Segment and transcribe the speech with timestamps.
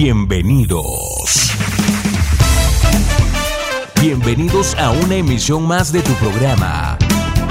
[0.00, 1.50] Bienvenidos.
[4.00, 6.96] Bienvenidos a una emisión más de tu programa,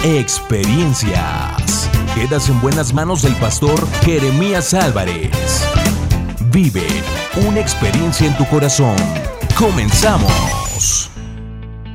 [0.05, 1.89] Experiencias.
[2.15, 5.68] Quedas en buenas manos del pastor Jeremías Álvarez.
[6.49, 6.88] Vive
[7.46, 8.95] una experiencia en tu corazón.
[9.59, 11.09] Comenzamos.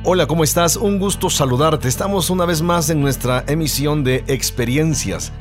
[0.03, 0.75] Hola, ¿cómo estás?
[0.75, 1.87] Un gusto saludarte.
[1.87, 5.33] Estamos una vez más en nuestra emisión de Experiencias.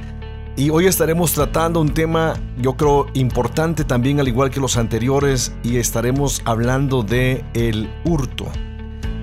[0.54, 5.54] Y hoy estaremos tratando un tema, yo creo, importante también, al igual que los anteriores,
[5.62, 8.46] y estaremos hablando de el hurto.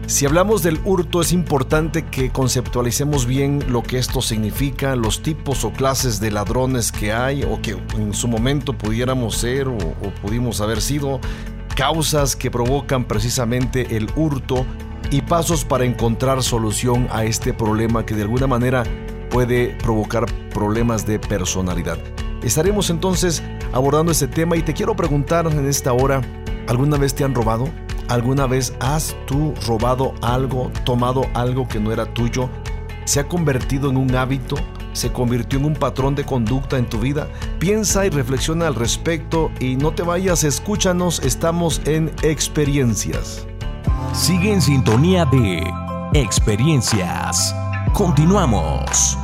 [0.07, 5.63] Si hablamos del hurto, es importante que conceptualicemos bien lo que esto significa, los tipos
[5.65, 10.11] o clases de ladrones que hay o que en su momento pudiéramos ser o, o
[10.23, 11.19] pudimos haber sido,
[11.75, 14.65] causas que provocan precisamente el hurto
[15.11, 18.83] y pasos para encontrar solución a este problema que de alguna manera
[19.29, 21.97] puede provocar problemas de personalidad.
[22.43, 23.43] Estaremos entonces
[23.73, 26.21] abordando este tema y te quiero preguntar en esta hora,
[26.67, 27.69] ¿alguna vez te han robado?
[28.07, 32.49] ¿Alguna vez has tú robado algo, tomado algo que no era tuyo?
[33.05, 34.55] ¿Se ha convertido en un hábito?
[34.93, 37.27] ¿Se convirtió en un patrón de conducta en tu vida?
[37.59, 43.45] Piensa y reflexiona al respecto y no te vayas, escúchanos, estamos en experiencias.
[44.13, 45.63] Sigue en sintonía de
[46.13, 47.53] experiencias.
[47.93, 49.17] Continuamos.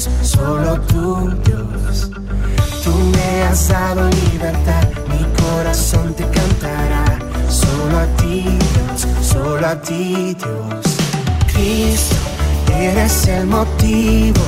[0.00, 2.10] Dios, solo tú, Dios.
[2.82, 7.04] Tú me has dado libertad, mi corazón te cantará.
[7.50, 10.96] Solo a ti, Dios, solo a ti, Dios.
[11.52, 12.16] Cristo,
[12.78, 14.40] eres el motivo,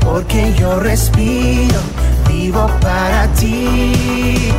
[0.00, 1.80] porque yo respiro,
[2.28, 4.52] vivo para ti.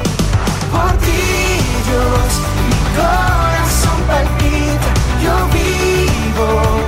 [0.70, 2.32] Por ti, Dios,
[2.68, 4.90] mi corazón palpita,
[5.24, 6.81] yo vivo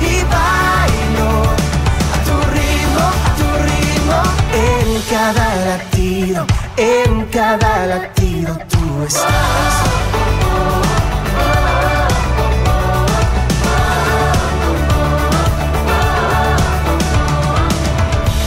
[0.00, 1.30] y bailo
[2.12, 4.18] a tu ritmo, a tu ritmo.
[4.52, 6.46] En cada latido,
[6.76, 9.74] en cada latido tú estás.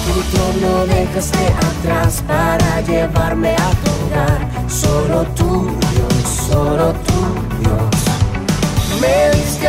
[0.05, 4.39] Tu trono dejaste atrás para llevarme a tu hogar.
[4.69, 7.16] Solo tú, Dios, solo tú.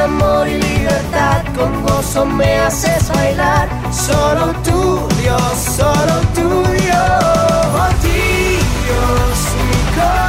[0.04, 3.68] Amor y libertad, con gozo me haces bailar.
[3.92, 7.66] Solo tú, Dios, solo tú, Dios.
[7.72, 9.38] Por ti, Dios,
[9.68, 10.27] mi corazón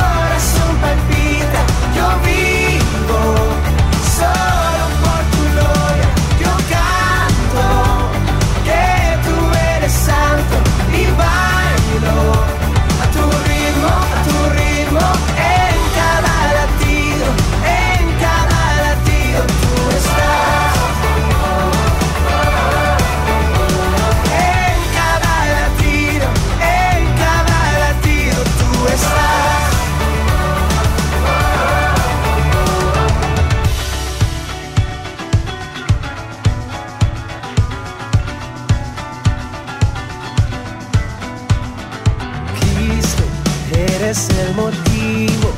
[44.09, 45.49] eres el motivo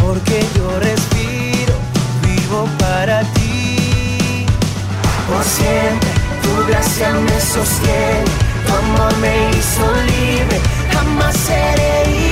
[0.00, 1.74] porque yo respiro,
[2.24, 4.46] vivo para ti.
[5.28, 6.10] Por siempre
[6.42, 8.30] tu gracia me sostiene,
[8.66, 10.60] tu amor me hizo libre,
[10.92, 12.29] jamás seré igual.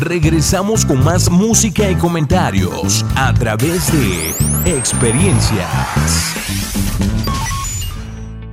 [0.00, 4.30] Regresamos con más música y comentarios a través de
[4.64, 5.68] experiencias.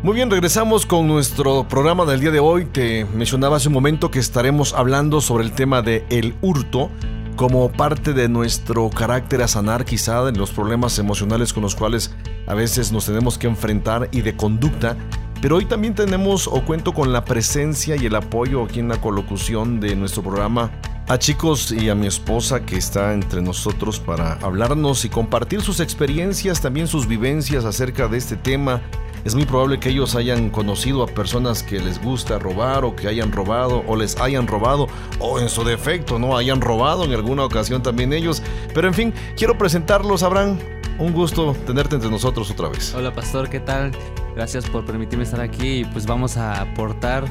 [0.03, 2.65] Muy bien, regresamos con nuestro programa del día de hoy.
[2.65, 6.89] Te mencionaba hace un momento que estaremos hablando sobre el tema de el hurto
[7.38, 12.13] como parte de nuestro carácter a sanar quizá de los problemas emocionales con los cuales
[12.45, 14.97] a veces nos tenemos que enfrentar y de conducta.
[15.41, 19.00] Pero hoy también tenemos o cuento con la presencia y el apoyo aquí en la
[19.00, 20.71] colocución de nuestro programa
[21.07, 25.80] a chicos y a mi esposa que está entre nosotros para hablarnos y compartir sus
[25.80, 28.81] experiencias, también sus vivencias acerca de este tema
[29.24, 33.07] es muy probable que ellos hayan conocido a personas que les gusta robar o que
[33.07, 34.88] hayan robado o les hayan robado
[35.19, 38.42] o en su defecto no hayan robado en alguna ocasión también ellos.
[38.74, 40.57] Pero en fin, quiero presentarlos, Abraham.
[41.00, 42.94] Un gusto tenerte entre nosotros otra vez.
[42.95, 43.92] Hola pastor, ¿qué tal?
[44.36, 47.25] Gracias por permitirme estar aquí y pues vamos a aportar,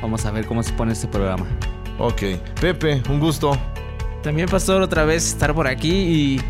[0.00, 1.46] vamos a ver cómo se pone este programa.
[1.98, 2.22] Ok,
[2.60, 3.58] Pepe, un gusto.
[4.22, 6.40] También pastor, otra vez estar por aquí y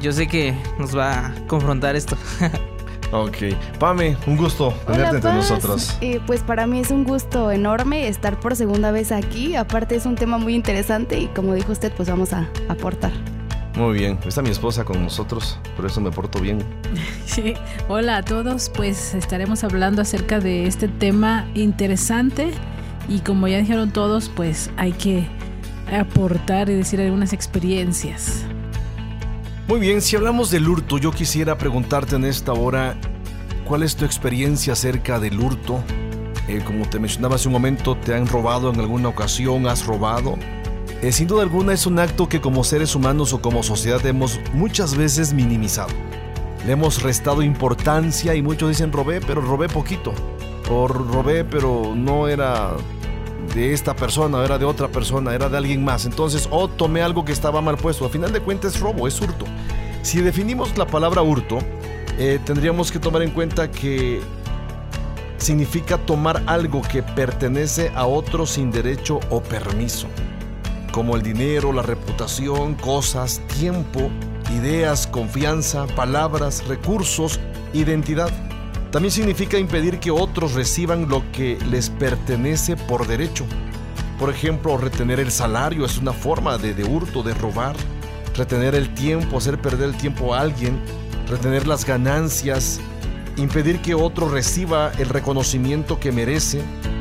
[0.00, 2.16] yo sé que nos va a confrontar esto.
[3.12, 3.36] Ok.
[3.78, 5.98] Pame, un gusto tenerte entre nosotros.
[6.00, 9.54] Eh, pues para mí es un gusto enorme estar por segunda vez aquí.
[9.54, 13.12] Aparte es un tema muy interesante y como dijo usted, pues vamos a aportar.
[13.76, 16.64] Muy bien, está mi esposa con nosotros, por eso me porto bien.
[17.26, 17.54] Sí.
[17.88, 22.50] Hola a todos, pues estaremos hablando acerca de este tema interesante
[23.08, 25.26] y como ya dijeron todos, pues hay que
[25.92, 28.44] aportar y decir algunas experiencias.
[29.68, 32.96] Muy bien, si hablamos del hurto, yo quisiera preguntarte en esta hora,
[33.64, 35.82] ¿cuál es tu experiencia acerca del hurto?
[36.48, 39.66] Eh, como te mencionaba hace un momento, ¿te han robado en alguna ocasión?
[39.66, 40.36] ¿Has robado?
[41.00, 44.40] Eh, sin duda alguna es un acto que como seres humanos o como sociedad hemos
[44.52, 45.90] muchas veces minimizado.
[46.66, 50.12] Le hemos restado importancia y muchos dicen robé, pero robé poquito.
[50.88, 52.70] Robé, pero no era
[53.54, 56.06] de esta persona, era de otra persona, era de alguien más.
[56.06, 58.06] Entonces, o tomé algo que estaba mal puesto.
[58.06, 59.44] A final de cuentas robo, es hurto.
[60.02, 61.58] Si definimos la palabra hurto,
[62.18, 64.20] eh, tendríamos que tomar en cuenta que
[65.38, 70.06] significa tomar algo que pertenece a otro sin derecho o permiso,
[70.92, 74.10] como el dinero, la reputación, cosas, tiempo,
[74.56, 77.40] ideas, confianza, palabras, recursos,
[77.72, 78.30] identidad.
[78.92, 83.46] También significa impedir que otros reciban lo que les pertenece por derecho.
[84.18, 87.74] Por ejemplo, retener el salario es una forma de, de hurto, de robar.
[88.36, 90.78] Retener el tiempo, hacer perder el tiempo a alguien.
[91.26, 92.80] Retener las ganancias.
[93.38, 96.60] Impedir que otro reciba el reconocimiento que merece.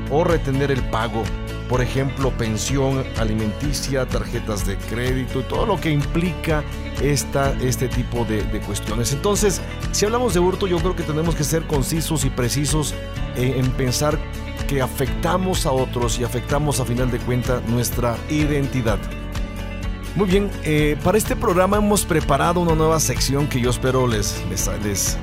[0.10, 1.24] O retener el pago
[1.72, 6.66] por ejemplo, pensión alimenticia, tarjetas de crédito y todo lo que implica
[7.02, 9.14] esta, este tipo de, cuestiones.
[9.14, 9.62] Entonces,
[9.94, 12.94] si hablamos de hurto, yo creo que tenemos que ser concisos y precisos
[13.38, 14.20] en, pensar
[14.68, 19.00] que afectamos a otros y afectamos a final de cuentas nuestra identidad.
[20.18, 24.44] Muy bien, eh, para este programa hemos preparado una nueva sección que yo espero les,
[24.50, 25.18] les,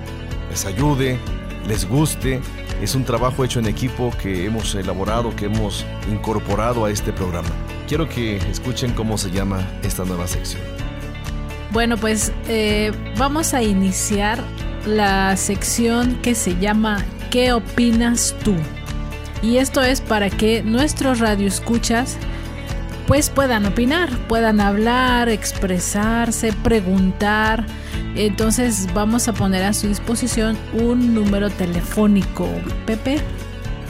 [0.49, 1.19] les ayude,
[1.67, 2.41] les guste
[2.83, 7.49] es un trabajo hecho en equipo que hemos elaborado, que hemos incorporado a este programa.
[7.87, 10.63] Quiero que escuchen cómo se llama esta nueva sección.
[11.71, 14.43] Bueno, pues eh, vamos a iniciar
[14.87, 18.55] la sección que se llama ¿Qué opinas tú?
[19.43, 22.17] Y esto es para que nuestros radioescuchas
[23.09, 27.67] pues puedan opinar, puedan hablar, expresarse, preguntar
[28.27, 32.49] entonces vamos a poner a su disposición un número telefónico.
[32.85, 33.21] Pepe.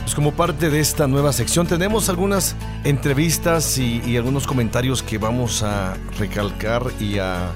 [0.01, 5.63] Pues como parte de esta nueva sección tenemos algunas entrevistas y, algunos comentarios que vamos
[5.63, 7.53] a recalcar y a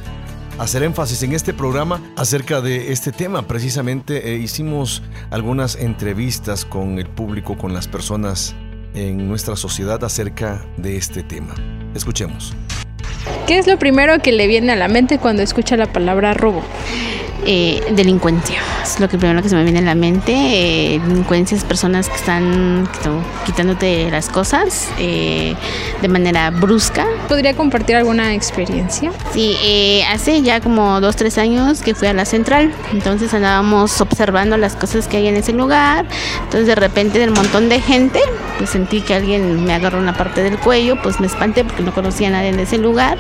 [0.60, 3.42] hacer énfasis en este programa acerca de este tema.
[3.42, 8.56] Precisamente eh, hicimos algunas entrevistas con el público, con las personas
[8.94, 11.54] en nuestra sociedad acerca de este tema.
[11.94, 12.56] Escuchemos.
[13.48, 16.64] ¿Qué es lo primero que le viene a la mente cuando escucha la palabra robo?
[17.44, 18.60] Eh, delincuencia.
[18.84, 20.34] Es lo que primero que se me viene a la mente.
[20.34, 22.88] Eh, delincuencia es personas que están,
[23.46, 25.56] quitándote las cosas eh,
[26.02, 27.06] de manera brusca.
[27.28, 29.12] ¿Podría compartir alguna experiencia?
[29.34, 29.58] Sí,
[30.12, 32.74] hace ya como dos, tres años que fui a la central.
[32.94, 36.06] Entonces andábamos observando las cosas que hay en ese lugar.
[36.44, 38.20] Entonces de repente del montón de gente,
[38.60, 41.02] pues sentí que alguien me agarró una parte del cuello.
[41.02, 43.18] Pues me espanté porque no conocía a nadie en ese lugar.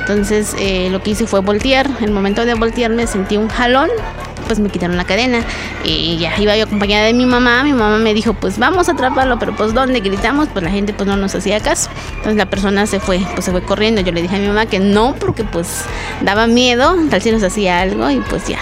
[0.00, 0.56] Entonces
[0.90, 1.86] lo que hice fue voltear.
[1.86, 3.90] En el momento de voltear me sentí un jalón
[4.52, 5.40] pues me quitaron la cadena.
[5.84, 7.62] Y ya iba yo acompañada de mi mamá.
[7.64, 10.48] Mi mamá me dijo, pues vamos a atraparlo, pero pues ¿dónde gritamos?
[10.52, 11.88] Pues la gente pues no nos hacía caso.
[12.10, 14.02] Entonces la persona se fue, pues se fue corriendo.
[14.02, 15.84] Yo le dije a mi mamá que no, porque pues
[16.22, 18.58] daba miedo, tal si nos hacía algo y pues ya.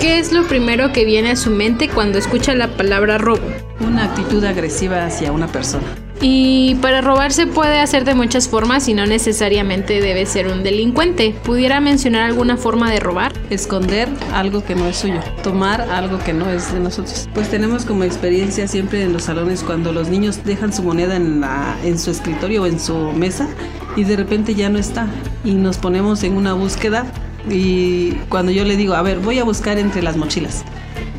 [0.00, 3.42] ¿Qué es lo primero que viene a su mente cuando escucha la palabra robo?
[3.80, 5.86] Una actitud agresiva hacia una persona.
[6.24, 10.62] Y para robar se puede hacer de muchas formas y no necesariamente debe ser un
[10.62, 11.34] delincuente.
[11.42, 13.32] ¿Pudiera mencionar alguna forma de robar?
[13.50, 17.28] Esconder algo que no es suyo, tomar algo que no es de nosotros.
[17.34, 21.42] Pues tenemos como experiencia siempre en los salones cuando los niños dejan su moneda en,
[21.82, 23.48] en su escritorio o en su mesa
[23.96, 25.08] y de repente ya no está
[25.44, 27.04] y nos ponemos en una búsqueda
[27.50, 30.64] y cuando yo le digo, a ver, voy a buscar entre las mochilas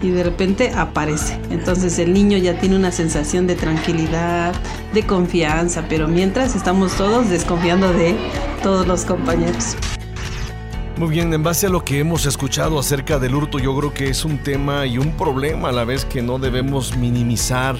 [0.03, 1.39] y de repente aparece.
[1.49, 4.53] Entonces el niño ya tiene una sensación de tranquilidad,
[4.93, 8.15] de confianza, pero mientras estamos todos desconfiando de
[8.61, 9.75] todos los compañeros.
[10.97, 14.09] Muy bien, en base a lo que hemos escuchado acerca del hurto, yo creo que
[14.09, 17.77] es un tema y un problema a la vez que no debemos minimizar,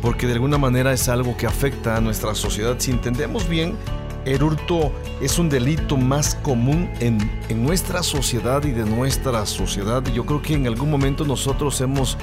[0.00, 2.76] porque de alguna manera es algo que afecta a nuestra sociedad.
[2.78, 3.76] Si entendemos bien,
[4.24, 7.18] el hurto es un delito más común en,
[7.62, 10.02] nuestra sociedad y de nuestra sociedad.
[10.12, 12.16] Yo creo que en algún momento nosotros hemos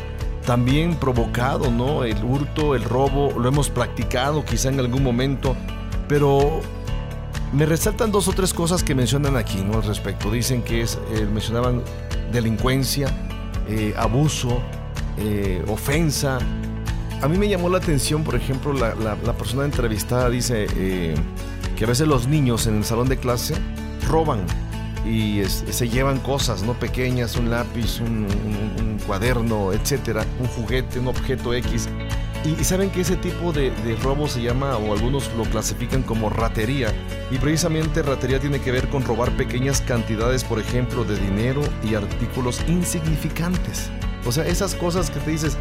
[0.46, 2.04] también provocado, ¿no?
[2.04, 5.56] El hurto, el robo, lo hemos practicado quizá en algún momento,
[6.08, 6.60] pero
[7.54, 9.78] me resaltan dos o tres cosas que mencionan aquí, ¿no?
[9.78, 10.32] Al respecto.
[10.32, 11.84] Dicen que es, eh, mencionaban
[12.32, 13.08] delincuencia,
[13.68, 14.60] eh, abuso,
[15.18, 16.40] eh, ofensa.
[17.22, 20.66] A mí me llamó la atención, por ejemplo, la, la persona entrevistada dice
[21.82, 23.56] que a veces los niños en el salón de clase
[24.08, 24.46] roban
[25.04, 28.28] y se llevan cosas no pequeñas, un lápiz, un,
[29.08, 31.90] cuaderno, etcétera, un juguete, un objeto X.
[32.46, 36.04] Y, y saben que ese tipo de, de, robo se llama, o algunos lo clasifican
[36.04, 36.94] como ratería.
[37.32, 41.96] Y precisamente ratería tiene que ver con robar pequeñas cantidades, por ejemplo, de dinero y
[41.96, 43.90] artículos insignificantes.
[44.28, 45.58] O sea, esas cosas que te dices,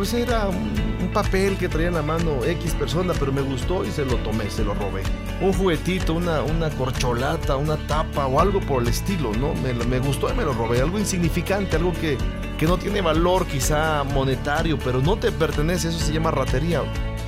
[0.00, 3.84] pues era un, un, papel que traía en la mano X persona, pero me gustó
[3.84, 5.02] y se lo tomé, se lo robé.
[5.42, 9.52] Un juguetito, una, una corcholata, una tapa o algo por el estilo, ¿no?
[9.56, 10.80] Me, me gustó y me lo robé.
[10.80, 12.16] Algo insignificante, algo que,
[12.58, 16.80] que no tiene valor quizá monetario, pero no te pertenece, eso se llama ratería.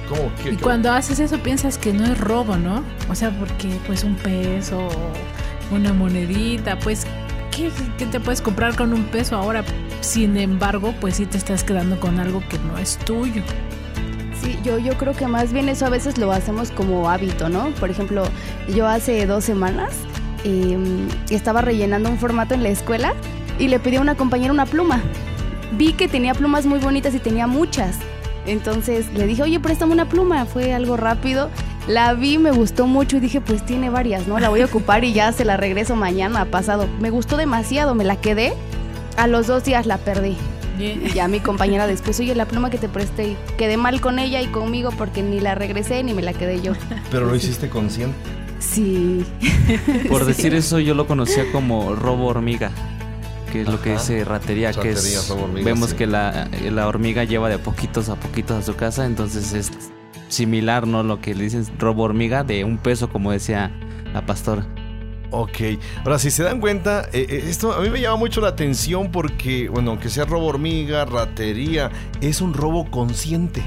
[0.09, 0.33] ¿Cómo?
[0.43, 2.83] ¿Qué, y cuando haces eso piensas que no es robo, ¿no?
[3.11, 4.89] O sea, porque pues un peso,
[5.71, 7.07] una monedita, pues
[7.55, 9.63] ¿Qué, ¿qué, te puedes comprar con un peso ahora?
[10.01, 13.43] Sin embargo, pues sí te estás quedando con algo que no es tuyo.
[14.43, 17.71] Sí, yo, yo creo que más bien eso a veces lo hacemos como hábito, ¿no?
[17.79, 18.25] Por ejemplo,
[18.75, 19.93] yo hace dos semanas
[20.45, 20.79] eh,
[21.31, 23.15] estaba rellenando un formato en la escuela
[23.59, 25.01] y le pedí a una compañera una pluma.
[25.73, 27.99] Vi que tenía plumas muy bonitas y tenía muchas.
[28.47, 30.45] Entonces le dije, oye, préstame una pluma.
[30.47, 31.51] Fue algo rápido.
[31.89, 34.39] La vi, me gustó mucho y dije, pues tiene varias, ¿no?
[34.39, 36.87] La voy a ocupar y ya se la regreso mañana, pasado.
[37.01, 38.53] Me gustó demasiado, me la quedé.
[39.17, 40.37] A los dos días la perdí.
[40.79, 40.95] Yeah.
[40.95, 44.41] Y ya mi compañera después, oye, la pluma que te presté, quedé mal con ella
[44.41, 46.73] y conmigo porque ni la regresé ni me la quedé yo.
[47.11, 48.17] Pero lo hiciste consciente.
[48.59, 49.27] Sí.
[50.09, 50.29] Por sí.
[50.29, 52.71] decir eso, yo lo conocía como robo hormiga
[53.53, 53.77] que es Ajá.
[53.77, 55.97] lo que dice ratería, ratería que es hormiga, vemos sí.
[55.97, 59.71] que la, la, hormiga lleva de poquitos a poquitos a su casa, entonces es
[60.33, 61.03] similar, ¿no?
[61.03, 63.71] Lo que le dicen robo hormiga de un peso, como decía
[64.13, 64.67] la pastora.
[65.31, 65.61] Ok,
[66.05, 69.71] ahora si se dan cuenta, eh, esto a mí me llama mucho la atención porque,
[69.71, 73.63] bueno, aunque sea robo hormiga, ratería, es un robo consciente.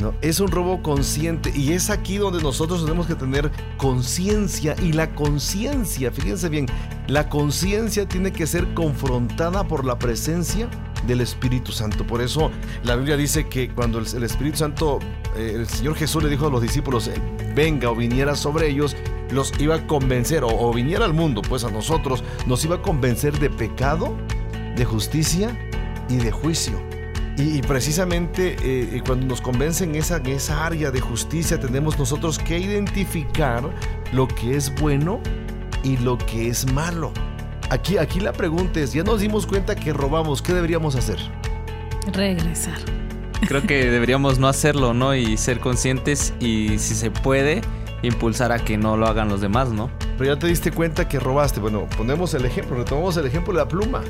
[0.00, 4.92] No, es un robo consciente y es aquí donde nosotros tenemos que tener conciencia y
[4.92, 6.64] la conciencia, fíjense bien,
[7.06, 10.70] la conciencia tiene que ser confrontada por la presencia
[11.06, 12.06] del Espíritu Santo.
[12.06, 12.50] Por eso
[12.84, 14.98] la Biblia dice que cuando el, Espíritu Santo,
[15.36, 17.14] eh, el Señor Jesús le dijo a los discípulos, eh,
[17.54, 18.96] venga o viniera sobre ellos,
[19.30, 23.38] los iba a convencer, o, viniera al mundo, pues a nosotros, nos iba a convencer
[23.38, 24.16] de pecado,
[24.76, 25.56] de justicia
[26.08, 26.80] y de juicio.
[27.36, 33.62] Y, precisamente eh, cuando nos convencen esa, esa área de justicia tenemos nosotros que identificar
[34.12, 35.20] lo que es bueno
[35.82, 37.12] y lo que es malo.
[37.70, 41.18] Aquí, aquí la pregunta es, ya nos dimos cuenta que robamos, ¿qué deberíamos hacer?
[42.12, 42.78] Regresar.
[43.46, 45.14] Creo que deberíamos no hacerlo, ¿no?
[45.14, 47.60] Y ser conscientes y si se puede,
[48.02, 49.88] impulsar a que no lo hagan los demás, ¿no?
[50.18, 51.60] Pero ya te diste cuenta que robaste.
[51.60, 54.02] Bueno, ponemos el ejemplo, retomamos el ejemplo de la pluma.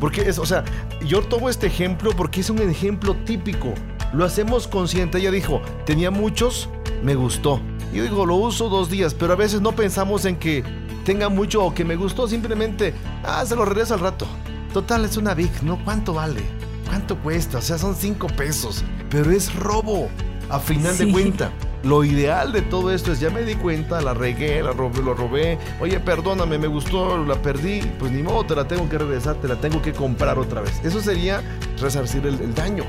[0.00, 0.64] Porque es, o sea,
[1.06, 3.74] yo tomo este ejemplo porque es un ejemplo típico.
[4.14, 5.18] Lo hacemos consciente.
[5.18, 6.70] Ella dijo, tenía muchos,
[7.02, 7.60] me gustó.
[7.92, 10.64] Yo digo, lo uso dos días, pero a veces no pensamos en que
[11.04, 12.26] tenga mucho o que me gustó.
[12.28, 12.94] Simplemente,
[13.24, 14.26] ah, se lo regreso al rato.
[14.72, 15.82] Total, es una Big, ¿no?
[15.84, 16.42] ¿Cuánto vale?
[16.86, 17.58] ¿Cuánto cuesta?
[17.58, 18.84] O sea, son cinco pesos.
[19.10, 20.08] Pero es robo,
[20.48, 21.06] a final sí.
[21.06, 21.50] de cuenta.
[21.82, 25.14] lo ideal de todo esto es, ya me di cuenta, la regué, la robé, lo
[25.14, 29.36] robé, oye, perdóname, me gustó, la perdí, pues ni modo, te la tengo que regresar,
[29.36, 30.80] te la tengo que comprar otra vez.
[30.84, 31.42] Eso sería
[31.80, 32.84] resarcir el, daño,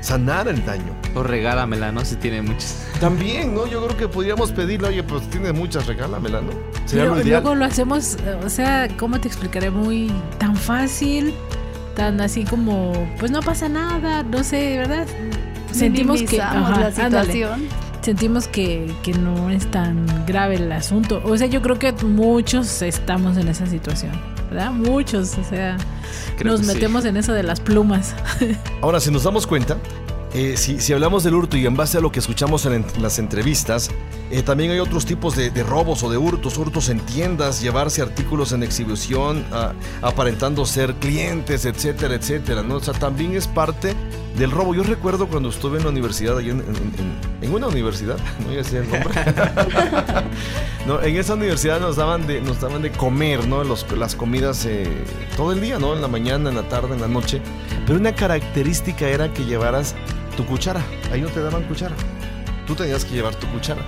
[0.00, 0.94] sanar el daño.
[1.14, 2.04] O regálamela, ¿no?
[2.04, 2.86] Si tiene muchas.
[3.00, 3.66] También, ¿no?
[3.66, 6.50] Yo creo que podríamos pedirle, oye, pues tiene muchas, regálamela, ¿no?
[6.88, 7.42] Sería lo ideal.
[7.42, 9.70] Luego lo hacemos, o sea, ¿cómo te explicaré?
[9.70, 11.34] Muy tan fácil,
[11.94, 15.06] tan así como, pues no pasa nada, no sé, ¿verdad?
[15.70, 17.68] Sentimos que la situación
[18.08, 21.20] sentimos que, no es tan grave el asunto.
[21.24, 24.12] O sea, yo creo que muchos estamos en esa situación,
[24.50, 24.70] ¿verdad?
[24.70, 25.76] Muchos, o sea,
[26.42, 28.14] nos metemos en eso de las plumas.
[28.80, 29.76] Ahora, si nos damos cuenta,
[30.34, 33.90] eh, si, hablamos del hurto y en base a lo que escuchamos en, las entrevistas,
[34.30, 38.52] eh, también hay otros tipos de, robos o de hurtos, hurtos en tiendas, llevarse artículos
[38.52, 39.44] en exhibición,
[40.02, 42.76] aparentando ser clientes, etcétera, etcétera, ¿no?
[42.76, 43.94] O sea, también es parte
[44.38, 44.74] del robo.
[44.74, 46.62] Yo recuerdo cuando estuve en la universidad, en,
[47.52, 49.14] una universidad, no voy a decir el nombre.
[50.86, 53.64] no, en esa universidad nos daban de, nos daban de comer, ¿no?
[53.64, 54.86] las comidas eh,
[55.36, 55.94] todo el día, ¿no?
[55.94, 57.42] En la mañana, en la tarde, en la noche.
[57.86, 59.94] Pero una característica era que llevaras
[60.36, 60.82] tu cuchara.
[61.12, 61.96] Ahí no te daban cuchara.
[62.66, 63.82] Tú tenías que llevar tu cuchara.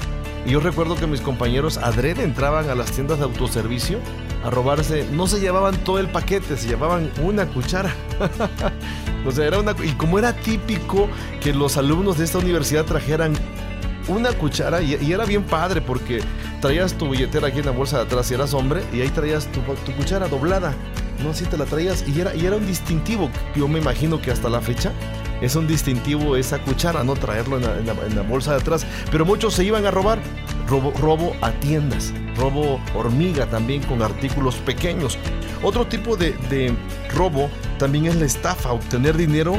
[0.50, 4.00] Y yo recuerdo que mis compañeros adrede entraban a las tiendas de autoservicio
[4.42, 7.95] a robarse, no se llevaban todo el paquete, se llevaban una cuchara.
[9.26, 9.76] O sea, era una.
[9.85, 11.07] Y como era típico
[11.42, 13.35] que los alumnos de esta universidad trajeran
[14.09, 16.21] una cuchara, y, era bien padre porque
[16.62, 19.47] traías tu billetera aquí en la bolsa de atrás si eras hombre, y ahí traías
[19.52, 19.61] tu,
[19.92, 20.75] cuchara doblada.
[21.23, 23.30] No, si te la traías, y era, y era un distintivo.
[23.54, 24.90] Yo me imagino que hasta la fecha
[25.40, 28.87] es un distintivo esa cuchara, no traerlo en la, bolsa de atrás.
[29.11, 30.20] Pero muchos se iban a robar.
[30.68, 35.18] Robo, robo a tiendas, robo hormiga también con artículos pequeños.
[35.62, 36.73] Otro tipo de, de
[37.12, 39.59] robo también es la estafa, obtener dinero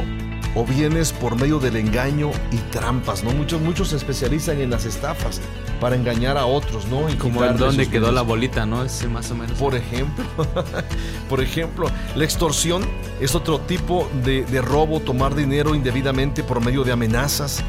[0.54, 3.30] o bienes por medio del engaño y trampas, ¿no?
[3.32, 5.40] Muchos, muchos se especializan en las estafas
[5.80, 7.08] para engañar a otros, ¿no?
[7.08, 8.84] Y como en dónde quedó la bolita, ¿no?
[8.84, 9.58] Ese más o menos.
[9.58, 10.24] Por ejemplo,
[11.28, 12.84] por ejemplo, la extorsión
[13.20, 17.64] es otro tipo de, robo, tomar dinero indebidamente por medio de amenazas.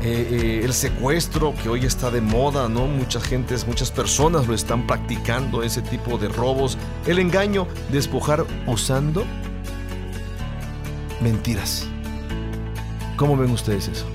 [0.00, 2.86] Eh, eh, el secuestro que hoy está de moda, ¿no?
[2.86, 6.78] Muchas gentes, muchas personas lo están practicando, ese tipo de robos.
[7.04, 9.24] El engaño, despojar usando
[11.20, 11.88] mentiras.
[13.18, 14.06] ¿Cómo ven ustedes eso?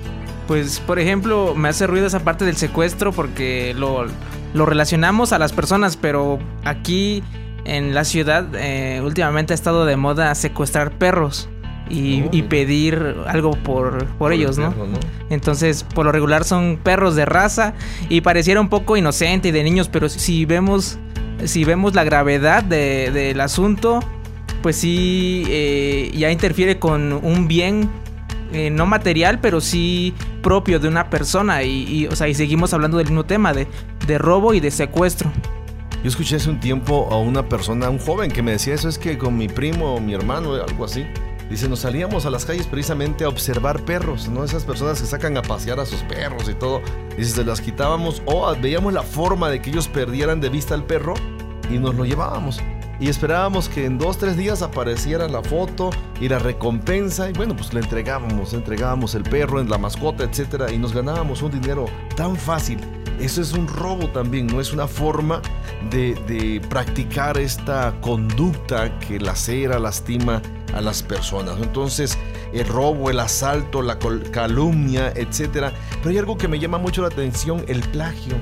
[0.48, 4.06] Pues, por ejemplo, me hace ruido esa parte del secuestro porque lo,
[4.66, 7.22] relacionamos a las personas, pero aquí
[7.66, 11.50] en la ciudad eh, últimamente ha estado de moda secuestrar perros.
[11.90, 14.74] Y, oh, pedir algo por, por, ellos, ¿no?
[15.30, 17.74] Entonces, por lo regular son perros de raza
[18.08, 20.98] y pareciera un poco inocente y de niños, pero si vemos,
[21.44, 24.00] si vemos la gravedad del asunto,
[24.64, 27.90] pues sí eh, ya interfiere con un bien
[28.54, 31.64] eh, no material, pero sí propio de una persona.
[31.64, 33.68] Y, o sea, y seguimos hablando del mismo tema, de,
[34.08, 35.32] de robo y de secuestro.
[36.04, 38.98] Yo escuché hace un tiempo a una persona, un joven, que me decía eso es
[38.98, 41.06] que con mi primo o mi hermano, algo así.
[41.50, 44.44] Dice, nos salíamos a las calles precisamente a observar perros, ¿no?
[44.44, 46.82] Esas personas que sacan a pasear a sus perros y todo.
[47.18, 50.84] Dice, se las quitábamos o veíamos la forma de que ellos perdieran de vista al
[50.86, 51.14] perro
[51.70, 52.60] y nos lo llevábamos
[53.00, 55.90] y esperábamos que en dos, tres días apareciera la foto
[56.22, 60.78] y la recompensa y bueno, pues le entregábamos, entregábamos el perro, la mascota, etcétera y
[60.78, 62.80] nos ganábamos un dinero tan fácil.
[63.20, 65.42] Eso es un robo también, no es una forma
[65.90, 70.42] de, practicar esta conducta que lacera, lastima
[70.74, 71.58] a las personas.
[71.62, 72.18] Entonces,
[72.54, 74.00] el robo, el asalto, la
[74.32, 75.72] calumnia, etcétera.
[75.98, 78.36] Pero hay algo que me llama mucho la atención, el plagio.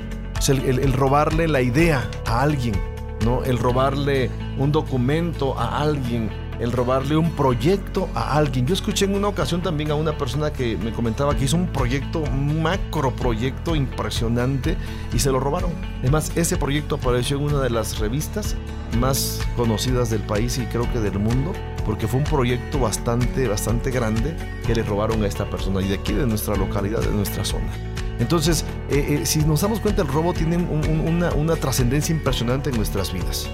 [0.48, 2.91] el robarle la idea a alguien
[3.24, 3.44] ¿no?
[3.44, 6.30] El robarle un documento a alguien,
[6.60, 8.68] el robarle un proyecto a alguien.
[8.68, 11.68] Yo escuché en una ocasión también a una persona que me comentaba que hizo un
[11.68, 14.78] proyecto, un macro proyecto impresionante
[15.14, 15.72] y se lo robaron.
[16.00, 18.56] Además, ese proyecto apareció en una de las revistas
[19.00, 21.54] más conocidas del país y creo que del mundo,
[21.86, 25.96] porque fue un proyecto bastante, bastante grande que le robaron a esta persona y de
[25.96, 27.72] aquí, de nuestra localidad, de nuestra zona.
[28.22, 33.12] Entonces, eh, eh, si nos damos cuenta, el robo tiene una, trascendencia impresionante en nuestras
[33.12, 33.50] vidas.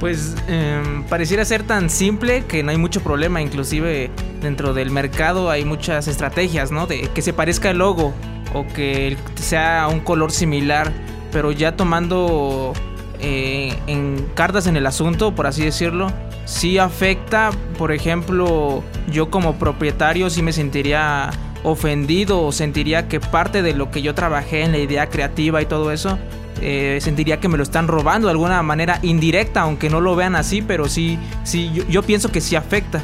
[0.00, 4.10] Pues em, pareciera ser tan simple que no hay mucho problema, inclusive
[4.42, 6.86] dentro del mercado hay muchas estrategias, ¿no?
[6.86, 8.12] De que se parezca el logo
[8.52, 10.92] o que sea un color similar,
[11.30, 12.72] pero ya tomando
[13.20, 16.12] eh, en cartas en el asunto, por así decirlo,
[16.44, 21.30] sí afecta, por ejemplo, yo como propietario sí me sentiría
[21.64, 25.66] ofendido o sentiría que parte de lo que yo trabajé en la idea creativa y
[25.66, 26.18] todo eso,
[26.60, 30.36] eh, sentiría que me lo están robando de alguna manera indirecta, aunque no lo vean
[30.36, 33.02] así, pero sí, sí, yo, pienso que sí afecta.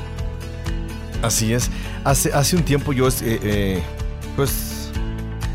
[1.23, 1.71] Así es.
[2.05, 3.83] Hace, hace un tiempo yo, eh, eh,
[4.37, 4.91] pues,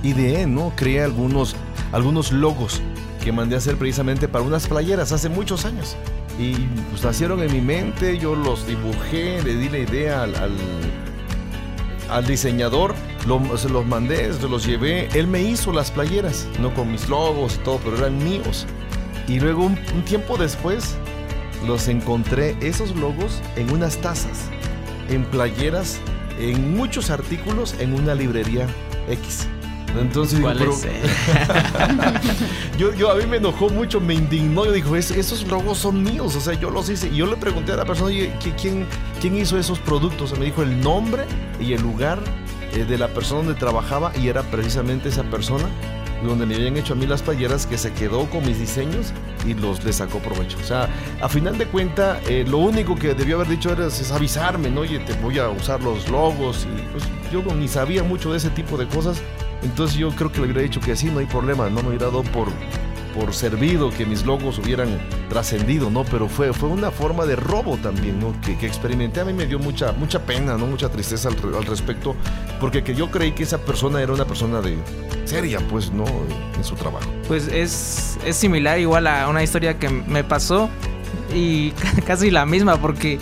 [0.03, 0.73] ideé, ¿no?
[0.75, 1.55] Creé algunos,
[1.91, 2.81] algunos logos
[3.23, 5.95] que mandé a hacer precisamente para unas playeras hace muchos años.
[6.37, 6.53] Y
[6.91, 10.35] pues nacieron en mi mente, yo los dibujé, le di la idea al,
[12.25, 12.95] diseñador,
[13.57, 15.07] se los mandé, se los llevé.
[15.13, 18.65] Él me hizo las playeras, no con mis logos y todo, pero eran míos.
[19.27, 20.95] Y luego un, un tiempo después
[21.65, 24.49] los encontré, esos logos, en unas tazas,
[25.09, 25.99] en playeras,
[26.39, 28.67] en muchos artículos en una librería
[29.09, 29.47] X.
[29.99, 30.87] Entonces ¿Cuál es?
[32.77, 34.65] yo, yo, a mí me enojó mucho, me indignó.
[34.65, 37.07] Yo digo, esos logos son míos, o sea, yo los hice.
[37.07, 38.13] Y yo le pregunté a la persona,
[38.57, 38.87] ¿quién,
[39.19, 40.37] quién hizo esos productos?
[40.37, 41.23] me dijo el nombre
[41.59, 42.19] y el lugar
[42.73, 45.65] eh, de la persona donde trabajaba y era precisamente esa persona
[46.23, 49.13] donde me habían hecho a mí las playeras que se quedó con mis diseños
[49.45, 50.57] y los le sacó provecho.
[50.59, 50.89] O sea,
[51.21, 54.81] a final de cuenta, eh, lo único que debió haber dicho era es avisarme, ¿no?
[54.81, 58.49] Oye, te voy a usar los logos y pues yo ni sabía mucho de ese
[58.49, 59.21] tipo de cosas
[59.65, 62.05] entonces yo creo que le hubiera dicho que así no hay problema, no me hubiera
[62.05, 62.47] dado por,
[63.15, 66.03] por servido que mis logos hubieran trascendido, ¿no?
[66.03, 68.33] Pero fue, fue una forma de robo también, ¿no?
[68.41, 69.21] Que, experimenté.
[69.21, 70.67] A mí me dio mucha, mucha pena, ¿no?
[70.67, 72.15] Mucha tristeza al, respecto,
[72.59, 74.77] porque que yo creí que esa persona era una persona de
[75.25, 76.05] seria, pues, ¿no?
[76.55, 77.09] En su trabajo.
[77.27, 80.69] Pues es, es similar igual a una historia que me pasó
[81.33, 81.71] y
[82.05, 83.17] casi la misma, porque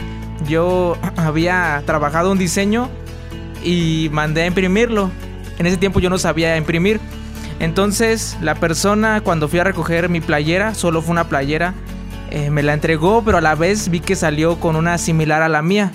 [0.47, 2.89] yo había trabajado un diseño
[3.63, 5.09] y mandé a imprimirlo
[5.57, 6.99] en ese tiempo yo no sabía imprimir.
[7.59, 11.73] Entonces la persona cuando fui a recoger mi playera, solo fue una playera,
[12.31, 15.49] eh, me la entregó, pero a la vez vi que salió con una similar a
[15.49, 15.91] la mía.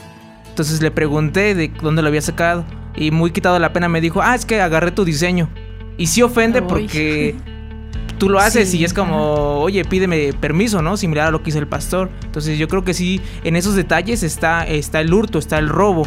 [0.49, 2.65] Entonces le pregunté de dónde lo había sacado.
[2.95, 5.49] Y muy quitado la pena me dijo, ah, es que agarré tu diseño.
[5.97, 7.37] Y sí ofende porque
[8.19, 10.97] tú lo haces y es como, oye, pídeme permiso, ¿no?
[10.97, 12.11] Similar a lo que hizo el pastor.
[12.25, 16.05] Entonces yo creo que sí, en esos detalles está, está el hurto, está el robo.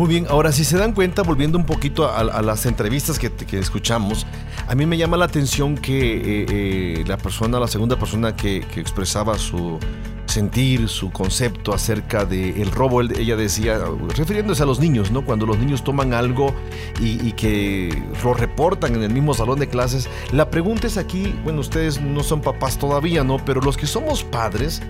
[0.00, 4.26] Muy bien, ahora si se dan cuenta, volviendo un poquito a, las entrevistas que, escuchamos,
[4.66, 8.64] a mí me llama la atención que eh, eh, la persona, la segunda persona que,
[8.76, 9.78] expresaba su
[10.24, 13.78] sentir, su concepto acerca del robo, ella decía,
[14.16, 15.22] refiriéndose a los niños, ¿no?
[15.22, 16.54] Cuando los niños toman algo
[16.98, 21.34] y, y, que lo reportan en el mismo salón de clases, la pregunta es aquí,
[21.44, 23.36] bueno, ustedes no son papás todavía, ¿no?
[23.44, 24.80] Pero los que somos padres,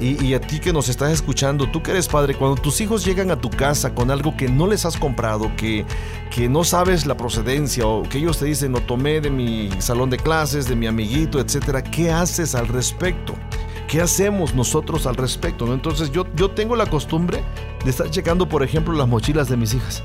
[0.00, 3.30] y, a ti que nos estás escuchando, tú que eres padre, cuando tus hijos llegan
[3.30, 5.84] a tu casa con algo que no les has comprado, que,
[6.30, 10.10] que no sabes la procedencia o que ellos te dicen, no tomé de mi salón
[10.10, 13.34] de clases, de mi amiguito, etcétera, ¿qué haces al respecto?
[13.88, 15.72] ¿Qué hacemos nosotros al respecto?
[15.72, 17.42] Entonces yo, yo tengo la costumbre
[17.84, 20.02] de estar checando, por ejemplo, las mochilas de mis hijas.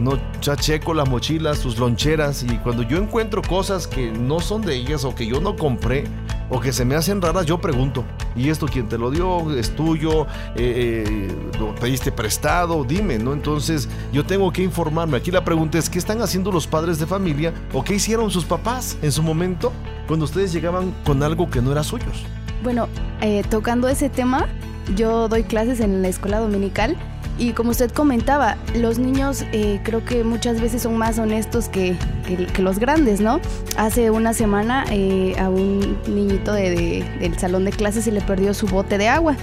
[0.00, 4.62] No, ya checo las mochilas, sus loncheras y cuando yo encuentro cosas que no son
[4.62, 6.04] de ellas o que yo no compré
[6.48, 9.54] o que se me hacen raras, yo pregunto, ¿y esto quién te lo dio?
[9.54, 10.26] ¿Es tuyo?
[10.56, 12.82] Eh, eh, ¿Lo pediste prestado?
[12.84, 13.34] Dime, ¿no?
[13.34, 15.18] Entonces yo tengo que informarme.
[15.18, 18.46] Aquí la pregunta es, ¿qué están haciendo los padres de familia o qué hicieron sus
[18.46, 19.70] papás en su momento
[20.08, 22.24] cuando ustedes llegaban con algo que no era suyos?
[22.62, 22.88] Bueno,
[23.20, 24.48] eh, tocando ese tema,
[24.96, 26.96] yo doy clases en la escuela dominical
[27.40, 31.96] y como usted comentaba, los niños eh, creo que muchas veces son más honestos que,
[32.26, 33.40] que, los grandes, ¿no?
[33.78, 38.52] Hace una semana eh, a un niñito de, del salón de clases se le perdió
[38.52, 39.36] su bote de agua.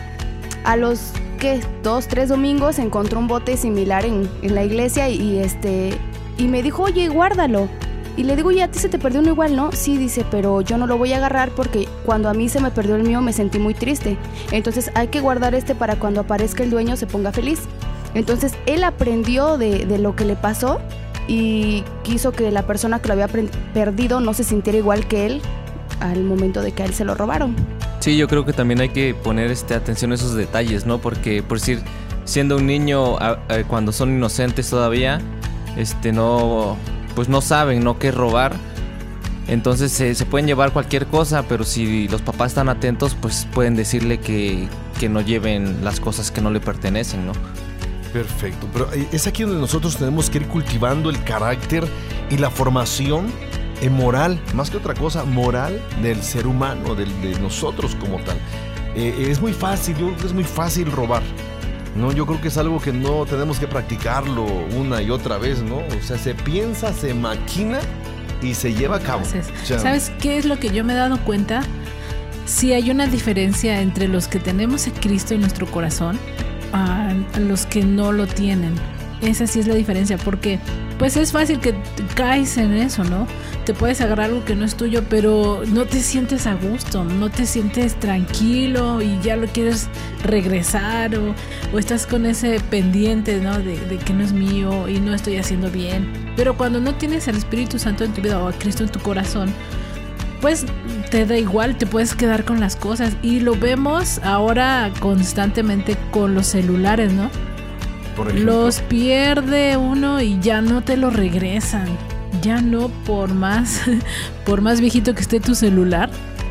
[0.64, 5.40] A los que dos, tres domingos encontró un bote similar en, en la iglesia y,
[5.40, 5.98] este
[6.38, 7.68] y me dijo, oye, guárdalo.
[8.16, 9.72] Y le digo, ya a ti se te perdió uno igual, ¿no?
[9.72, 12.72] Sí, dice, pero yo no lo voy a agarrar porque cuando a mí se me
[12.72, 14.18] perdió el mío me sentí muy triste.
[14.52, 17.62] Entonces hay que guardar este para cuando aparezca el dueño se ponga feliz.
[18.14, 20.80] Entonces él aprendió de, lo que le pasó
[21.28, 23.28] y quiso que la persona que lo había
[23.74, 25.42] perdido no se sintiera igual que él
[26.00, 27.56] al momento de que a él se lo robaron.
[28.00, 31.00] Sí, yo creo que también hay que poner este, atención a esos detalles, ¿no?
[31.00, 31.82] Porque, por decir,
[32.26, 33.18] siendo un niño,
[33.68, 35.20] cuando son inocentes todavía,
[35.76, 36.78] este, no,
[37.16, 37.98] pues no saben, ¿no?
[37.98, 38.54] Qué robar.
[39.48, 44.20] Entonces se pueden llevar cualquier cosa, pero si los papás están atentos, pues pueden decirle
[44.20, 44.68] que,
[45.00, 47.32] que no lleven las cosas que no le pertenecen, ¿no?
[48.18, 51.88] Perfecto, pero eh, es aquí donde nosotros tenemos que ir cultivando el carácter
[52.32, 53.28] y la formación
[53.92, 57.06] moral, más que otra cosa, moral del ser humano, de,
[57.40, 58.36] nosotros como tal.
[58.96, 61.22] Eh, es muy fácil, yo creo que es muy fácil robar.
[61.96, 65.62] No, yo creo que es algo que no tenemos que practicarlo una y otra vez,
[65.62, 65.78] ¿no?
[65.78, 67.82] O sea, se piensa, se maquina
[68.42, 69.22] y se lleva a cabo.
[69.64, 71.62] ¿Sabes qué es lo que yo me he dado cuenta?
[72.48, 76.18] Si hay una diferencia entre los que tenemos a Cristo en nuestro corazón
[76.74, 78.74] a, los que no lo tienen.
[79.22, 80.60] esa sí es la diferencia, porque
[81.00, 81.76] pues es fácil que
[82.16, 83.28] caes en eso, ¿no?
[83.66, 87.30] Te puedes agarrar algo que no es tuyo, pero no te sientes a gusto, no
[87.30, 89.90] te sientes tranquilo y ya lo quieres
[90.24, 91.36] regresar o,
[91.78, 93.60] estás con ese pendiente, ¿no?
[93.60, 96.34] De, de, que no es mío y no estoy haciendo bien.
[96.36, 99.00] Pero cuando no tienes al Espíritu Santo en tu vida o a Cristo en tu
[99.00, 99.54] corazón,
[100.42, 100.66] pues
[101.10, 103.16] te da igual, te puedes quedar con las cosas.
[103.22, 107.30] Y lo vemos ahora constantemente con los celulares, ¿no?
[108.34, 111.88] los pierde uno y ya no te lo regresan.
[112.42, 113.82] Ya no por más,
[114.46, 116.10] por más viejito que esté tu celular,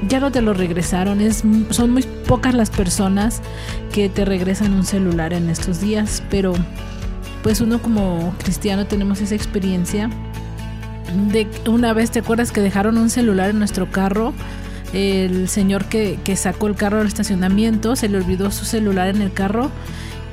[0.09, 1.21] ya no te lo regresaron.
[1.21, 3.41] Es, son muy pocas las personas
[3.93, 6.55] que te regresan un celular en estos días, pero
[7.43, 10.11] pues uno como cristiano tenemos esa experiencia
[11.33, 14.35] de una vez te acuerdas que dejaron un celular en nuestro carro
[14.93, 19.21] el señor que, que, sacó el carro del estacionamiento se le olvidó su celular en
[19.21, 19.71] el carro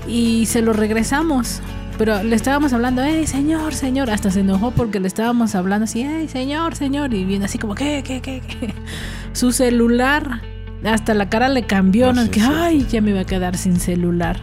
[0.08, 1.62] y se lo regresamos.
[1.98, 4.10] Pero le estábamos hablando, hey, señor, señor.
[4.10, 7.14] Hasta se enojó porque le estábamos hablando así, hey, señor, señor.
[7.14, 8.42] Y viene así como, ¿qué, qué, qué?
[8.42, 8.74] qué?
[9.34, 10.42] Su celular,
[10.84, 12.30] hasta la cara le cambió, ¿no?
[12.32, 14.40] Que, ay, ya me iba a quedar sin celular.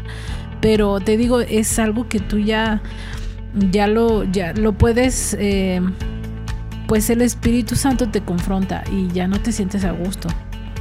[0.61, 2.83] Pero te digo, es algo que tú ya,
[3.71, 5.81] ya lo, ya lo puedes, eh,
[6.90, 10.29] pues el Espíritu Santo te confronta y ya no te sientes a gusto.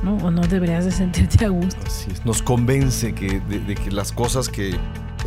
[0.02, 0.16] ¿no?
[0.16, 1.80] O no deberías de sentirte a gusto.
[2.26, 4.76] Nos convence que, de, que las cosas que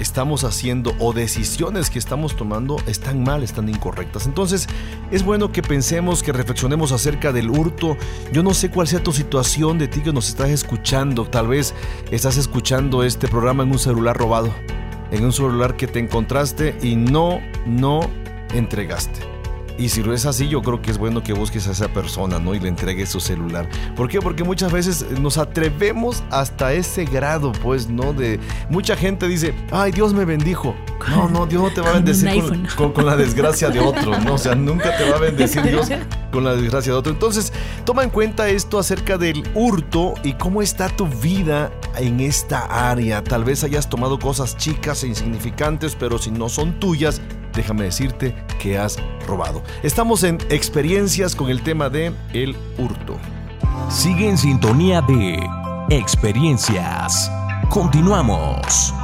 [0.00, 4.26] estamos haciendo o decisiones que estamos tomando están mal, están incorrectas.
[4.26, 4.66] Entonces
[5.12, 7.96] es bueno que pensemos, que reflexionemos acerca del hurto.
[8.32, 11.26] Yo no sé cuál sea tu situación de ti que nos estás escuchando.
[11.26, 11.74] Tal vez
[12.10, 14.52] estás escuchando este programa en un celular robado,
[15.12, 18.00] en un celular que te encontraste y no, no
[18.52, 19.31] entregaste.
[19.78, 22.38] Y si lo es así, yo creo que es bueno que busques a esa persona,
[22.38, 22.54] ¿no?
[22.54, 23.68] Y le entregues su celular.
[23.96, 24.20] ¿Por qué?
[24.20, 28.12] Porque muchas veces nos atrevemos hasta ese grado, pues, ¿no?
[28.12, 30.74] De mucha gente dice, ay, Dios me bendijo.
[31.08, 32.30] No, no, Dios no te va a bendecir
[32.76, 34.34] con, la desgracia de otro, ¿no?
[34.34, 35.88] O sea, nunca te va a bendecir Dios
[36.30, 37.12] con la desgracia de otro.
[37.12, 37.52] Entonces,
[37.84, 43.24] toma en cuenta esto acerca del hurto y cómo está tu vida en esta área.
[43.24, 47.20] Tal vez hayas tomado cosas chicas e insignificantes, pero si no son tuyas,
[47.54, 49.62] déjame decirte que has robado.
[49.82, 53.18] Estamos en experiencias con el tema de el hurto.
[53.88, 55.38] Sigue en sintonía de
[55.90, 57.30] experiencias.
[57.68, 58.94] Continuamos.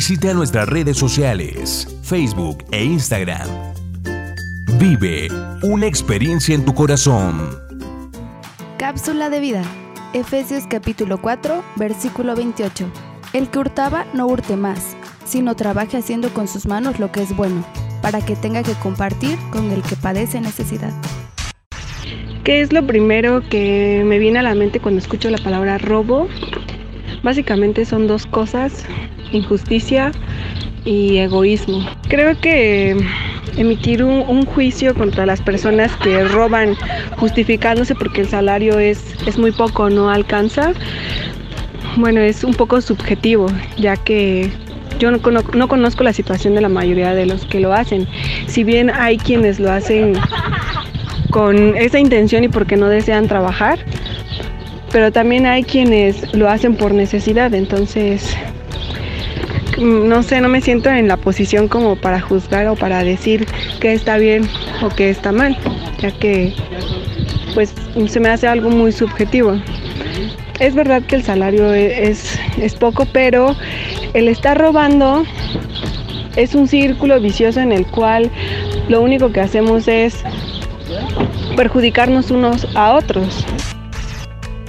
[0.00, 3.46] Visita nuestras redes sociales, Facebook e Instagram.
[4.78, 5.28] Vive
[5.62, 7.50] una experiencia en tu corazón.
[8.78, 9.62] Cápsula de vida.
[10.14, 12.90] Efesios capítulo 4, versículo 28.
[13.34, 17.36] El que hurtaba no hurte más, sino trabaje haciendo con sus manos lo que es
[17.36, 17.62] bueno,
[18.00, 20.94] para que tenga que compartir con el que padece necesidad.
[22.42, 26.26] ¿Qué es lo primero que me viene a la mente cuando escucho la palabra robo?
[27.22, 28.86] Básicamente son dos cosas
[29.32, 30.12] injusticia
[30.84, 31.86] y egoísmo.
[32.08, 32.96] Creo que
[33.56, 36.76] emitir un, juicio contra las personas que roban
[37.18, 40.72] justificándose porque el salario es, es muy poco, no alcanza,
[41.96, 44.50] bueno, es un poco subjetivo, ya que
[44.98, 45.18] yo no,
[45.54, 48.06] no, conozco la situación de la mayoría de los que lo hacen.
[48.46, 50.14] Si bien hay quienes lo hacen
[51.30, 53.78] con esa intención y porque no desean trabajar,
[54.92, 58.36] pero también hay quienes lo hacen por necesidad, entonces
[59.80, 63.46] no sé, no me siento en la posición como para juzgar o para decir
[63.80, 64.48] que está bien
[64.82, 65.56] o que está mal,
[66.00, 66.54] ya que
[67.54, 67.74] pues
[68.08, 69.60] se me hace algo muy subjetivo.
[70.58, 73.56] Es verdad que el salario e-, es, es poco, pero
[74.12, 75.24] el estar robando
[76.36, 78.30] es un círculo vicioso en el cual
[78.88, 80.22] lo único que hacemos es
[81.56, 83.44] perjudicarnos unos a otros.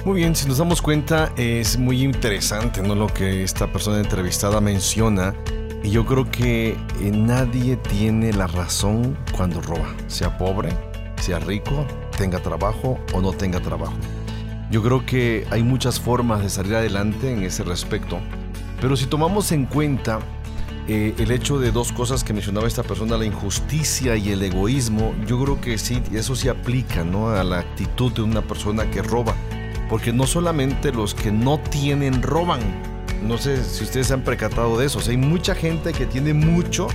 [0.04, 2.96] Muy bien, si nos damos cuenta es muy interesante ¿no?
[2.96, 5.32] lo que esta persona entrevistada menciona
[5.84, 6.76] y yo creo que eh,
[7.12, 10.70] nadie tiene la razón cuando roba, sea pobre,
[11.20, 11.86] sea rico,
[12.18, 13.94] tenga trabajo o no tenga trabajo.
[14.72, 18.18] Yo creo que hay muchas formas de salir adelante en ese respecto,
[18.80, 20.18] pero si tomamos en cuenta
[20.88, 25.14] eh, el hecho de dos cosas que mencionaba esta persona, la injusticia y el egoísmo,
[25.28, 27.28] yo creo que sí, eso se aplica ¿no?
[27.28, 29.36] a la actitud de una persona que roba.
[29.92, 32.60] Porque no solamente los que no tienen roban.
[33.28, 35.00] No sé si ustedes se han percatado de eso.
[35.06, 36.86] hay mucha gente que tiene mucho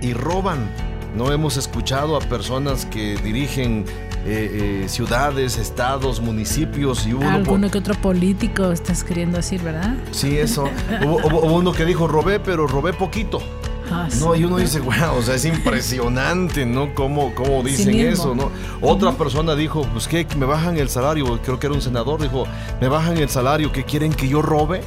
[0.00, 0.70] y roban.
[1.16, 3.86] No hemos escuchado a personas que dirigen
[4.24, 7.28] eh, eh, ciudades, estados, municipios y uno...
[7.28, 9.96] Alguno que otro político estás queriendo decir, ¿verdad?
[10.12, 10.70] Sí, eso.
[11.04, 13.42] hubo, uno que dijo, robé, pero robé poquito.
[13.90, 16.94] Ah, no, y uno dice, wow, o sea, es impresionante, ¿no?
[16.94, 18.50] Cómo, cómo dicen eso, ¿no?
[18.80, 22.44] Otra persona dijo, pues que me bajan el salario, creo que era un senador, dijo,
[22.80, 24.82] me bajan el salario, ¿qué quieren que yo robe?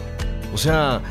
[0.54, 1.02] O sea,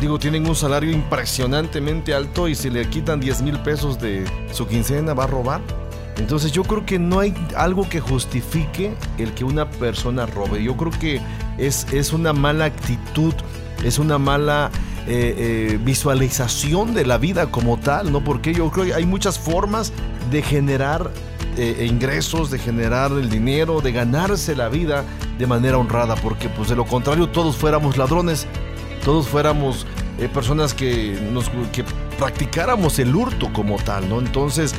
[0.00, 4.66] digo, tienen un salario impresionantemente alto y si le quitan 10 mil pesos de su
[4.66, 5.60] quincena, ¿va a robar?
[6.18, 10.62] Entonces yo creo que no hay algo que justifique el que una persona robe.
[10.62, 11.20] Yo creo que
[11.58, 13.34] es, es una mala actitud,
[13.84, 14.70] es una mala
[15.08, 18.24] eh, eh, visualización de la vida como tal, ¿no?
[18.24, 19.92] Porque yo creo que hay muchas formas
[20.32, 21.12] de generar
[21.56, 25.04] eh, ingresos, de generar el dinero, de ganarse la vida
[25.38, 28.48] de manera honrada, porque pues de lo contrario todos fuéramos ladrones,
[29.04, 29.86] todos fuéramos
[30.34, 31.84] personas que, nos, que
[32.18, 34.18] practicáramos el hurto como tal, ¿no?
[34.18, 34.74] Entonces,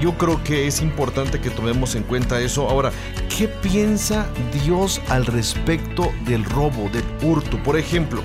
[0.00, 2.68] yo creo que es importante que tomemos en cuenta eso.
[2.70, 2.92] Ahora,
[3.36, 4.28] ¿qué piensa
[4.64, 7.60] Dios al respecto del robo, del hurto?
[7.64, 8.22] Por ejemplo,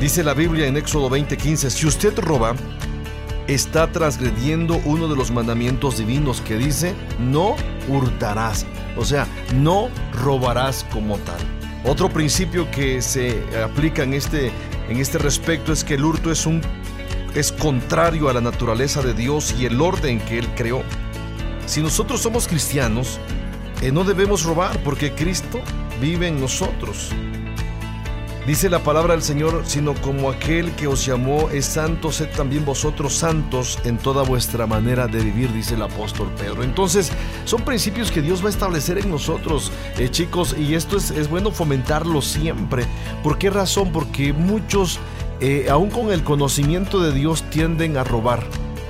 [0.00, 2.54] dice la Biblia en Éxodo 20:15, si usted roba,
[3.46, 7.56] está transgrediendo uno de los mandamientos divinos que dice, no
[7.88, 8.66] hurtarás.
[8.96, 11.38] O sea, no robarás como tal.
[11.84, 14.50] Otro principio que se aplica en este,
[14.88, 16.60] en este respecto es que el hurto es, un,
[17.34, 20.82] es contrario a la naturaleza de Dios y el orden que Él creó.
[21.66, 23.20] Si nosotros somos cristianos,
[23.82, 25.60] eh, no debemos robar porque Cristo
[26.00, 27.10] vive en nosotros.
[28.46, 32.64] Dice la palabra del Señor, sino como aquel que os llamó es santo, sed también
[32.64, 36.62] vosotros santos en toda vuestra manera de vivir, dice el apóstol Pedro.
[36.62, 37.10] Entonces,
[37.44, 41.28] son principios que Dios va a establecer en nosotros, eh, chicos, y esto es, es,
[41.28, 42.84] bueno fomentarlo siempre.
[43.24, 43.90] ¿Por qué razón?
[43.90, 45.00] Porque muchos,
[45.40, 48.44] eh, aún con el conocimiento de Dios, tienden a robar,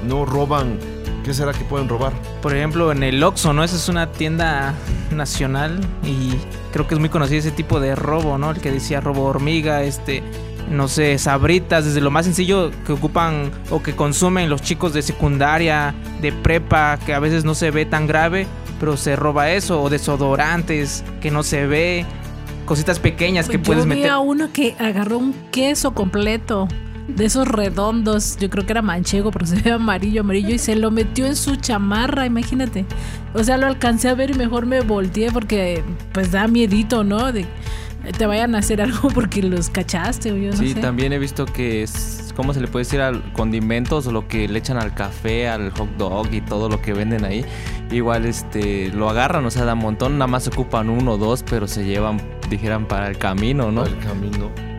[0.07, 0.78] no roban.
[1.24, 2.12] ¿Qué será que pueden robar?
[2.42, 3.64] Por ejemplo, en el Oxxo, ¿no?
[3.64, 4.74] Esa es una tienda
[5.16, 6.32] nacional y
[6.72, 8.50] creo que es muy conocido ese tipo de robo, ¿no?
[8.50, 10.22] El que decía robo hormiga, este,
[10.70, 15.02] no sé, sabritas, desde lo más sencillo que ocupan o que consumen los chicos de
[15.02, 18.46] secundaria, de prepa, que a veces no se ve tan grave,
[18.78, 22.04] pero se roba eso, o desodorantes, que no se ve,
[22.66, 24.10] cositas pequeñas que Yo puedes vi meter.
[24.10, 26.68] a uno que agarró un queso completo
[27.09, 30.76] de esos redondos, yo creo que era manchego porque se ve amarillo, amarillo y se
[30.76, 32.84] lo metió en su chamarra, imagínate.
[33.34, 35.82] O sea, lo alcancé a ver y mejor me volteé porque
[36.12, 37.32] pues da miedito, ¿no?
[37.32, 37.46] De
[38.12, 40.80] te vayan a hacer algo porque los cachaste o yo no sí, sé.
[40.80, 43.00] también he visto que es, ¿cómo se le puede decir?
[43.00, 46.80] Al condimentos o lo que le echan al café, al hot dog y todo lo
[46.80, 47.44] que venden ahí.
[47.90, 51.44] Igual este lo agarran, o sea, da un montón, nada más ocupan uno o dos,
[51.48, 53.82] pero se llevan, dijeran, para el camino, ¿no?
[53.82, 54.75] Para el camino.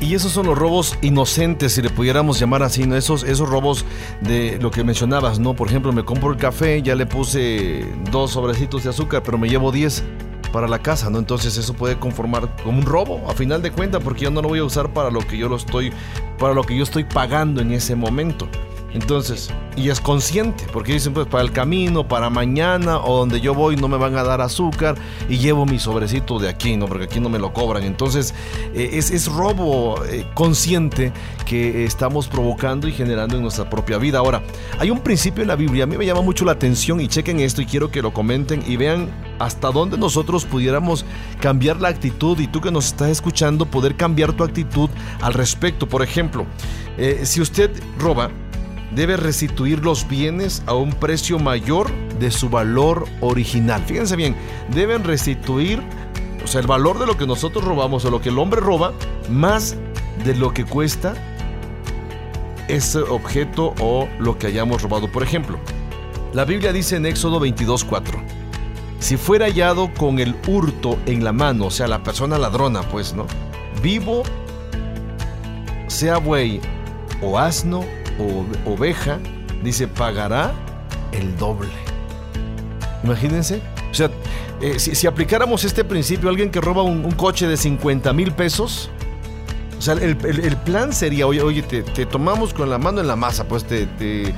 [0.00, 2.96] Y esos son los robos inocentes, si le pudiéramos llamar así, ¿no?
[2.96, 3.84] Esos, esos robos
[4.20, 5.54] de lo que mencionabas, ¿no?
[5.54, 9.48] Por ejemplo, me compro el café, ya le puse dos sobrecitos de azúcar, pero me
[9.48, 10.04] llevo 10
[10.52, 11.18] para la casa, ¿no?
[11.18, 14.48] Entonces eso puede conformar como un robo, a final de cuentas, porque yo no lo
[14.48, 15.92] voy a usar para lo que yo lo estoy,
[16.38, 18.46] para lo que yo estoy pagando en ese momento.
[18.94, 23.52] Entonces, y es consciente, porque dicen, pues para el camino, para mañana o donde yo
[23.52, 24.94] voy no me van a dar azúcar
[25.28, 26.86] y llevo mi sobrecito de aquí, ¿no?
[26.86, 27.82] Porque aquí no me lo cobran.
[27.82, 28.34] Entonces,
[28.72, 31.12] eh, es, es, robo eh, consciente
[31.44, 34.18] que estamos provocando y generando en nuestra propia vida.
[34.18, 34.42] Ahora,
[34.78, 37.40] hay un principio en la Biblia, a mí me llama mucho la atención y chequen
[37.40, 41.04] esto y quiero que lo comenten y vean hasta dónde nosotros pudiéramos
[41.40, 44.88] cambiar la actitud y tú que nos estás escuchando, poder cambiar tu actitud
[45.20, 45.88] al respecto.
[45.88, 46.46] Por ejemplo,
[46.96, 48.30] eh, si usted roba,
[48.94, 53.82] debe restituir los bienes a un precio mayor de su valor original.
[53.84, 54.36] Fíjense bien,
[54.72, 55.82] deben restituir,
[56.42, 58.92] o sea, el valor de lo que nosotros robamos o lo que el hombre roba,
[59.28, 59.76] más
[60.24, 61.14] de lo que cuesta
[62.68, 65.10] ese objeto o lo que hayamos robado.
[65.10, 65.58] Por ejemplo,
[66.32, 68.22] la Biblia dice en Éxodo 22:4,
[69.00, 73.12] si fuera hallado con el hurto en la mano, o sea, la persona ladrona, pues,
[73.12, 73.26] ¿no?
[73.82, 74.22] Vivo,
[75.88, 76.60] sea buey
[77.20, 77.84] o asno
[78.64, 79.18] oveja,
[79.62, 80.52] dice, pagará
[81.12, 81.70] el doble.
[83.02, 83.60] Imagínense.
[83.90, 84.10] O sea,
[84.60, 88.90] eh, si, aplicáramos este principio, alguien que roba un, coche de 50 mil pesos,
[89.78, 93.06] o sea, el, el, plan sería, oye, oye te, te, tomamos con la mano en
[93.06, 94.32] la masa, pues te, eh,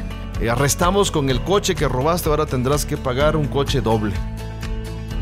[0.51, 4.14] arrestamos con el coche que robaste, ahora tendrás que pagar un coche doble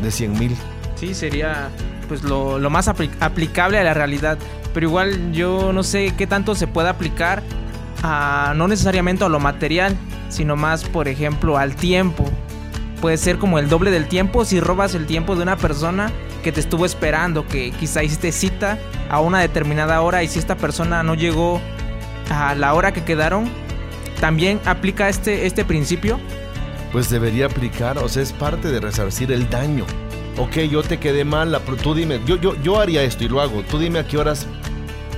[0.02, 0.56] de 100 mil.
[0.96, 1.70] Sí, sería
[2.08, 4.38] pues lo, lo más apl aplicable a la realidad.
[4.72, 7.42] Pero igual yo no sé qué tanto se puede aplicar
[8.56, 9.96] no necesariamente a lo material,
[10.28, 12.24] sino más, por ejemplo, al tiempo.
[13.00, 16.10] Puede ser como el doble del tiempo si robas el tiempo de una persona
[16.42, 18.78] que te estuvo esperando, que quizá hiciste cita
[19.10, 21.60] a una determinada hora y si esta persona no llegó
[22.30, 23.48] a la hora que quedaron,
[24.20, 26.20] también aplica este, este principio.
[26.92, 29.84] Pues debería aplicar, o sea, es parte de resarcir el daño.
[30.36, 33.62] Ok, yo te quedé mal, tú dime, yo, yo, yo haría esto y lo hago,
[33.62, 34.46] tú dime a qué horas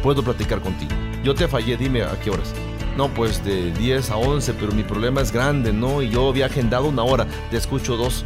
[0.02, 0.92] puedo platicar contigo.
[1.22, 2.54] Yo te fallé, dime a qué horas.
[2.96, 6.00] No, pues de 10 a 11, pero mi problema es grande, ¿no?
[6.02, 8.24] Y yo había agendado una hora, te escucho dos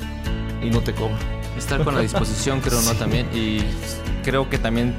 [0.62, 1.16] y no te cobro.
[1.58, 2.94] Estar con la disposición, creo, ¿no?
[2.94, 3.26] También.
[3.34, 3.60] Y
[4.22, 4.94] creo que también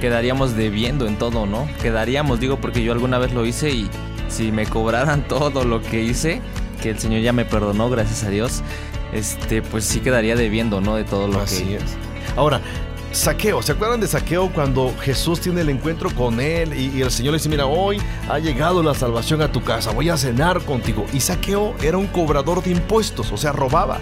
[0.00, 1.68] quedaríamos debiendo en todo, ¿no?
[1.82, 3.88] Quedaríamos, digo, porque yo alguna vez lo hice y
[4.28, 6.40] si me cobraran todo lo que hice,
[6.80, 8.62] que el Señor ya me perdonó, gracias a Dios,
[9.12, 10.94] este, pues sí quedaría debiendo, ¿no?
[10.94, 11.76] De todo lo Así que...
[11.76, 11.96] es.
[12.36, 12.60] Ahora,
[13.12, 17.32] Saqueo, ¿se acuerdan de Saqueo cuando Jesús tiene el encuentro con él y, el Señor
[17.32, 21.04] le dice, mira, hoy ha llegado la salvación a tu casa, voy a cenar contigo?
[21.12, 23.98] Y Saqueo era un cobrador de impuestos, o sea, robaba.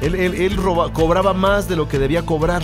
[0.00, 0.56] Él, él,
[0.94, 2.62] cobraba más de lo que debía cobrar.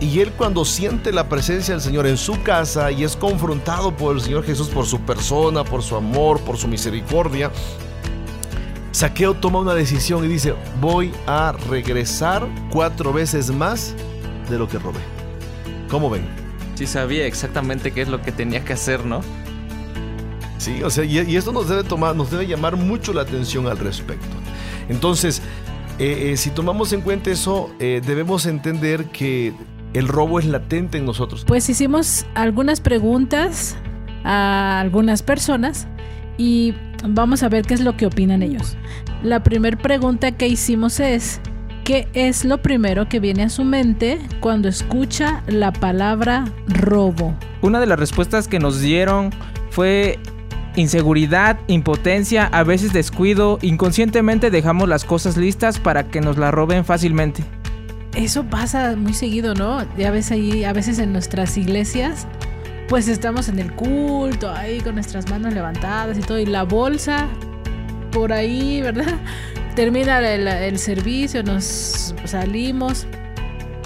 [0.00, 4.16] Y él cuando siente la presencia del Señor en su casa y es confrontado por
[4.16, 7.52] el Señor Jesús por su persona, por su amor, por su misericordia,
[8.90, 13.94] Saqueo toma una decisión y dice, voy a regresar cuatro veces más
[14.48, 15.00] de lo que robé.
[15.88, 16.26] ¿Cómo ven?
[16.74, 19.20] Sí sabía exactamente qué es lo que tenía que hacer, ¿no?
[20.58, 23.78] Sí, o sea, y, esto nos debe tomar, nos debe llamar mucho la atención al
[23.78, 24.36] respecto.
[24.88, 25.42] Entonces,
[25.98, 29.54] eh, eh, si tomamos en cuenta eso, eh, debemos entender que
[29.94, 31.44] el robo es latente en nosotros.
[31.46, 33.76] Pues hicimos algunas preguntas
[34.24, 35.86] a algunas personas
[36.36, 36.74] y
[37.08, 38.76] vamos a ver qué es lo que opinan ellos.
[39.22, 41.40] La primera pregunta que hicimos es,
[41.86, 47.32] ¿qué es lo primero que viene a su mente cuando escucha la palabra robo?
[47.62, 49.30] Una de las respuestas que nos dieron
[49.70, 50.18] fue
[50.74, 56.84] inseguridad, impotencia, a veces descuido, inconscientemente dejamos las cosas listas para que nos las roben
[56.84, 57.44] fácilmente.
[58.16, 59.86] Eso pasa muy seguido, ¿no?
[59.96, 62.26] Ya ves ahí, a veces en nuestras iglesias,
[62.88, 67.28] pues estamos en el culto, ahí con nuestras manos levantadas y todo, y la bolsa
[68.10, 69.14] por ahí, ¿verdad?
[69.76, 73.06] Termina el, servicio, nos salimos,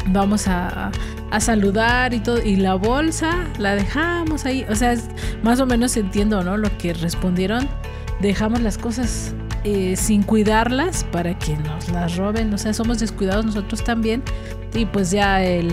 [0.06, 0.92] vamos a,
[1.40, 4.94] saludar y todo, y la bolsa la dejamos ahí, o sea,
[5.42, 6.56] más o menos entiendo, ¿no?
[6.56, 7.68] Lo que respondieron,
[8.20, 9.34] dejamos las cosas
[9.64, 14.22] eh, sin cuidarlas para que nos las roben, o sea, somos descuidados nosotros también,
[14.74, 15.72] y pues ya el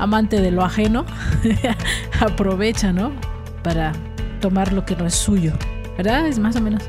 [0.00, 1.06] amante de lo ajeno
[2.20, 3.12] aprovecha, ¿no?
[3.62, 3.92] Para
[4.40, 5.52] tomar lo que no es suyo,
[5.96, 6.26] ¿verdad?
[6.26, 6.82] Es más o menos.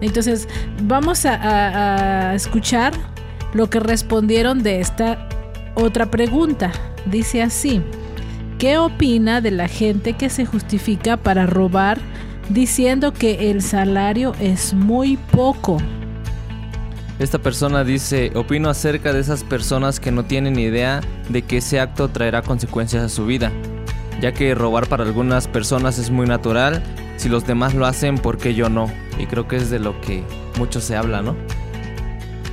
[0.00, 0.48] Entonces,
[0.82, 2.92] vamos a, escuchar
[3.54, 5.28] lo que respondieron de esta
[5.74, 6.72] otra pregunta.
[7.06, 7.82] Dice así,
[8.58, 11.98] ¿qué opina de la gente que se justifica para robar
[12.50, 15.78] diciendo que el salario es muy poco?
[17.18, 21.80] Esta persona dice, opino acerca de esas personas que no tienen idea de que ese
[21.80, 23.50] acto traerá consecuencias a su vida,
[24.20, 26.80] ya que robar para algunas personas es muy natural,
[27.18, 28.90] si los demás lo hacen, ¿por qué yo no?
[29.18, 30.24] Y creo que es de lo que
[30.56, 31.36] mucho se habla, ¿no?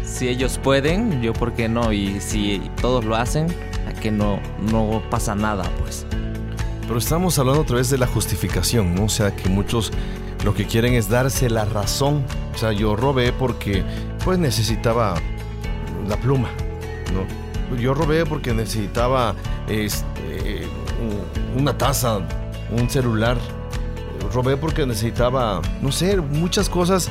[0.04, 3.48] Si ellos pueden, yo por qué no, y si todos lo hacen,
[3.88, 4.40] a que no,
[4.72, 6.06] no pasa nada, pues.
[6.82, 9.06] Pero estamos hablando otra vez de la justificación, ¿no?
[9.06, 9.92] O sea, que muchos
[10.44, 12.24] lo que quieren es darse la razón.
[12.54, 13.84] O sea, yo robé porque
[14.24, 15.16] pues necesitaba
[16.08, 16.50] la pluma,
[17.14, 17.78] ¿no?
[17.78, 19.36] Yo robé porque necesitaba
[19.68, 20.68] este,
[21.56, 22.20] una taza,
[22.72, 23.38] un celular.
[24.34, 27.10] Robé porque necesitaba, no sé, muchas cosas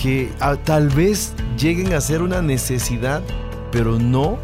[0.00, 3.22] que ah, tal vez lleguen a ser una necesidad,
[3.72, 4.38] pero no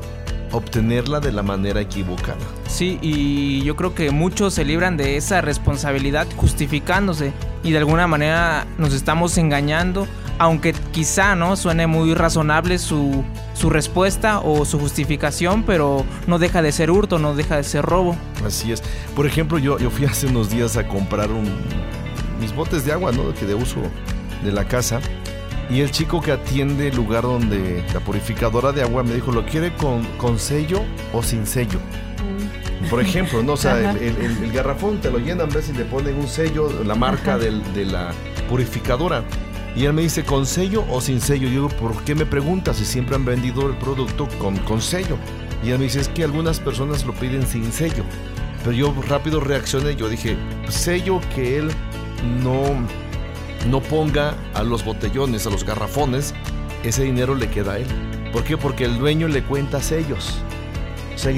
[0.52, 2.38] obtenerla de la manera equivocada.
[2.68, 7.32] Sí, y yo creo que muchos se libran de esa responsabilidad justificándose
[7.62, 10.06] y de alguna manera nos estamos engañando,
[10.38, 16.62] aunque quizá no suene muy razonable su, su respuesta o su justificación, pero no deja
[16.62, 18.16] de ser hurto, no deja de ser robo.
[18.44, 18.82] Así es.
[19.14, 21.48] Por ejemplo, yo, yo fui hace unos días a comprar un,
[22.42, 23.32] mis botes de agua, ¿no?
[23.32, 23.80] Que de uso
[24.44, 25.00] de la casa.
[25.70, 29.46] Y el chico que atiende el lugar donde la purificadora de agua me dijo, ¿lo
[29.46, 30.82] quiere con, con sello
[31.12, 31.78] o sin sello?
[32.82, 32.88] Mm.
[32.90, 33.52] Por ejemplo, ¿no?
[33.52, 37.38] O sea, el, garrafón te lo llenan, ves y le ponen un sello, la marca
[37.38, 38.10] de la
[38.48, 39.24] purificadora.
[39.74, 41.44] Y él me dice, ¿con sello o sin sello?
[41.44, 45.16] Yo digo, ¿por qué me preguntas si siempre han vendido el producto con, con sello?
[45.64, 48.04] Y él me dice, es que algunas personas lo piden sin sello.
[48.62, 50.36] Pero yo rápido reaccioné, yo dije,
[50.68, 51.70] sello que él
[52.42, 52.62] no
[53.68, 56.34] no ponga a los botellones, a los garrafones,
[56.82, 57.86] ese dinero le queda a él.
[58.32, 58.56] ¿Por qué?
[58.56, 60.38] Porque el dueño le cuenta sellos.
[61.14, 61.32] O sea,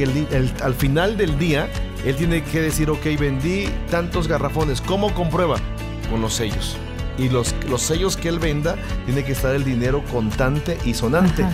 [0.63, 1.69] al final del día,
[2.05, 4.81] él tiene que decir, ok, vendí tantos garrafones.
[4.81, 5.57] ¿Cómo comprueba?
[6.11, 6.77] Con los sellos.
[7.19, 11.45] Y los, los sellos que él venda, tiene que estar el dinero contante y sonante.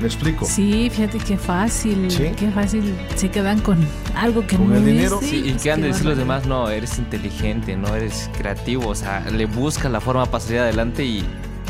[0.00, 0.44] ¿Me explico?
[0.44, 2.08] Sí, fíjate qué fácil.
[2.08, 3.78] Qué fácil se quedan con
[4.14, 5.20] algo que ¿Con no el dinero?
[5.22, 8.88] Sí, y que han de decir los demás, no, eres inteligente, no eres creativo.
[8.88, 11.24] O sea, le busca la forma para salir adelante y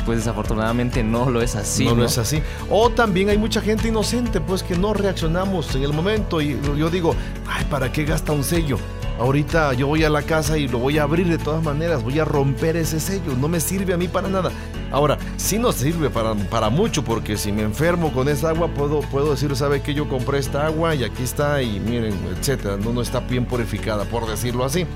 [0.05, 1.85] pues desafortunadamente no lo es así.
[1.85, 2.43] No, lo es así.
[2.71, 6.41] O también hay mucha gente inocente, pues que no reaccionamos en el momento.
[6.41, 7.15] Y yo digo,
[7.47, 8.79] ay, ¿para qué gasta un sello?
[9.19, 12.19] Ahorita yo voy a la casa y lo voy a abrir de todas maneras, voy
[12.19, 14.51] a romper ese sello, no me sirve a mí para nada.
[14.97, 19.01] Ahora, sí nos sirve para, para mucho, porque si me enfermo con esa agua, puedo,
[19.01, 22.79] puedo decir, ¿sabe que Yo compré esta agua y aquí está, y miren, etcétera.
[22.79, 24.87] No, no está bien purificada, por decirlo así.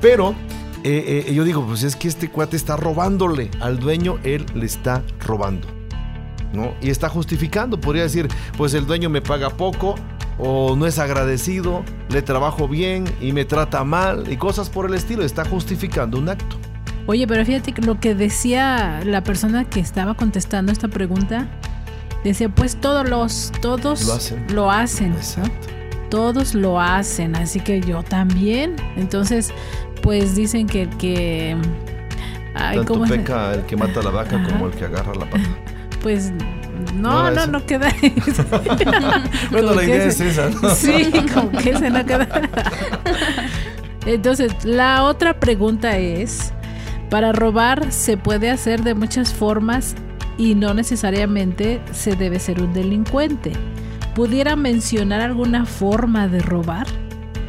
[0.00, 0.34] Pero
[0.82, 4.66] eh, eh, yo digo, pues es que este cuate está robándole al dueño, él le
[4.66, 5.68] está robando.
[6.52, 6.74] ¿no?
[6.80, 8.26] Y está justificando, podría decir,
[8.56, 9.94] pues el dueño me paga poco,
[10.36, 14.94] o no es agradecido, le trabajo bien y me trata mal y cosas por el
[14.94, 16.56] estilo, está justificando un acto.
[17.06, 21.46] Oye, pero fíjate que lo que decía la persona que estaba contestando esta pregunta,
[22.24, 24.06] decía, pues todos los, todos
[24.50, 25.14] lo hacen.
[26.10, 28.76] Todos lo hacen, así que yo también.
[28.96, 29.52] Entonces,
[30.02, 31.56] pues dicen que el que...
[32.54, 35.44] Tanto peca el que mata la vaca como el que agarra la pata.
[36.02, 36.34] Pues
[36.94, 37.88] no, no, no, queda.
[39.50, 40.68] bueno, la idea es esa, ¿no?
[40.74, 42.28] Sí, como que se no queda.
[44.04, 46.52] Entonces, la otra pregunta es:
[47.14, 49.94] para robar se puede hacer de muchas formas
[50.36, 53.52] y no necesariamente se debe ser un delincuente.
[54.16, 56.88] ¿Pudiera mencionar alguna forma de robar?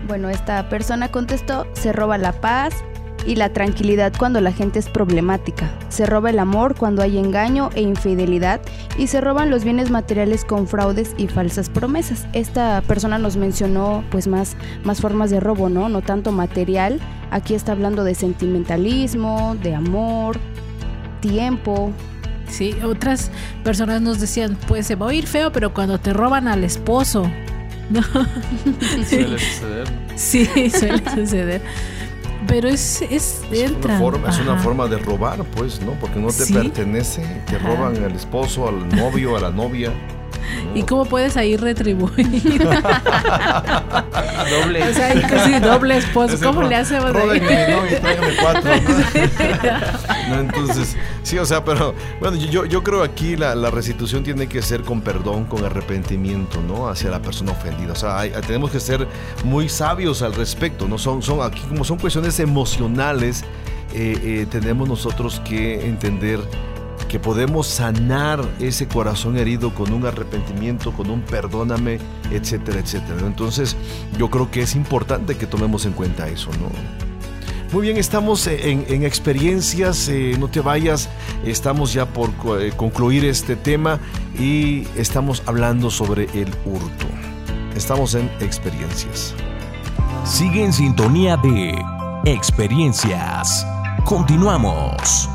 [0.08, 2.76] Bueno, esta persona contestó: se roba la paz,
[3.26, 5.72] y la tranquilidad cuando la gente es problemática.
[5.90, 8.62] Se roba el amor cuando hay engaño e infidelidad
[8.98, 12.28] y se roban los bienes materiales con fraudes y falsas promesas.
[12.34, 15.90] Esta persona nos mencionó pues más, más formas de robo, ¿no?
[15.90, 17.00] No tanto material.
[17.32, 20.38] Aquí está hablando de sentimentalismo, de amor,
[21.22, 21.92] tiempo.
[22.48, 23.32] Sí, otras
[23.64, 27.30] personas nos decían, pues se va a oír feo, pero cuando te roban al esposo.
[27.90, 28.02] No.
[29.10, 29.88] Suele suceder.
[30.16, 31.62] Sí, suele suceder.
[32.48, 35.94] Pero es, es, es una, forma, es una forma de robar, pues, ¿no?
[35.94, 39.92] Porque no te pertenece, te roban al esposo, al novio, a la novia.
[40.74, 42.28] ¿Y cómo puedes ahí retribuir?
[44.50, 44.84] doble.
[44.90, 46.38] O sea, casi doble esposo.
[46.44, 47.12] ¿Cómo le hacemos?
[48.42, 48.72] cuatro.
[50.30, 50.40] ¿no?
[50.40, 54.62] Entonces, sí, o sea, pero bueno, yo, yo creo aquí la, la, restitución tiene que
[54.62, 56.88] ser con perdón, con arrepentimiento, ¿no?
[56.90, 57.94] Hacia la persona ofendida.
[57.94, 59.08] O sea, tenemos que ser
[59.44, 60.98] muy sabios al respecto, ¿no?
[60.98, 63.44] Son, son aquí como son cuestiones emocionales,
[63.94, 66.40] eh, eh, tenemos nosotros que entender
[67.16, 71.98] que podemos sanar ese corazón herido con un arrepentimiento, con un perdóname,
[72.30, 73.22] etcétera, etcétera.
[73.26, 73.78] Entonces
[74.18, 76.68] yo creo que es importante que tomemos en cuenta eso, ¿no?
[77.72, 81.08] Muy bien, estamos en, experiencias, eh, no te vayas,
[81.46, 83.98] estamos ya por eh, concluir este tema
[84.38, 87.08] y estamos hablando sobre el hurto.
[87.78, 89.34] Estamos en experiencias.
[90.26, 91.82] Sigue en sintonía de
[92.26, 93.66] experiencias.
[94.04, 95.30] Continuamos.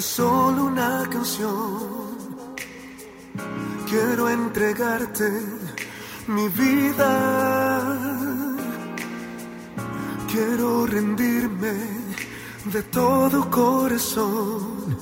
[0.00, 2.16] Que solo una canción.
[3.90, 5.28] Quiero entregarte
[6.26, 7.12] mi vida.
[10.32, 11.74] Quiero rendirme
[12.74, 14.96] de todo corazón.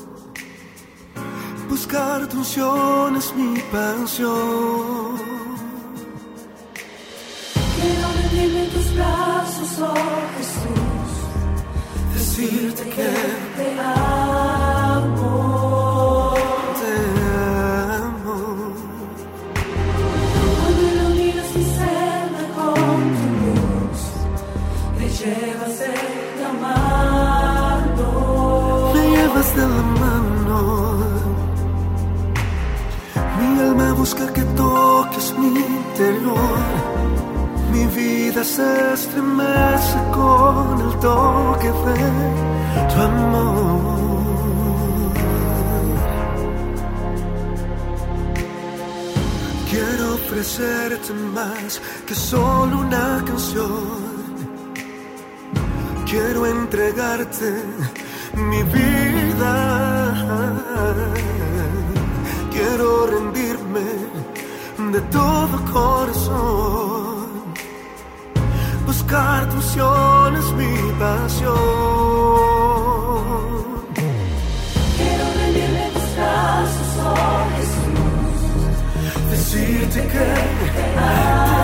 [1.68, 5.16] Buscar tu unción es mi pasión.
[7.76, 11.10] Quiero rendirme en tus brazos, oh Jesús.
[12.14, 13.10] Decirte que
[13.56, 14.87] te amo.
[29.54, 30.58] De la mano.
[33.38, 36.58] Mi alma busca que toques mi interior.
[37.72, 41.98] Mi vida se estremece con el toque de
[42.90, 44.17] tu amor.
[50.28, 54.18] Ofrecerte más que solo una canción.
[56.04, 57.64] Quiero entregarte
[58.34, 59.54] mi vida.
[62.50, 63.88] Quiero rendirme
[64.92, 67.28] de todo corazón.
[68.86, 71.97] Buscar tu es mi pasión.
[79.50, 81.57] Decirte que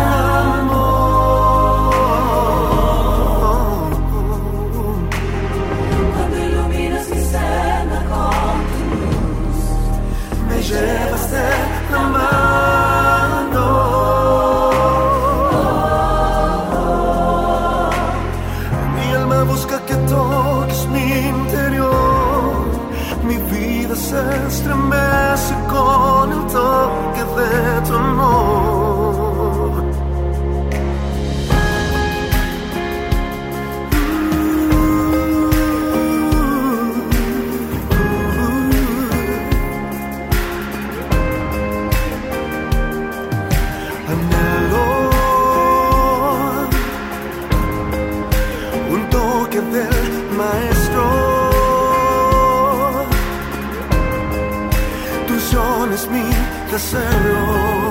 [55.85, 56.25] corazón es mi
[56.71, 57.91] deseo.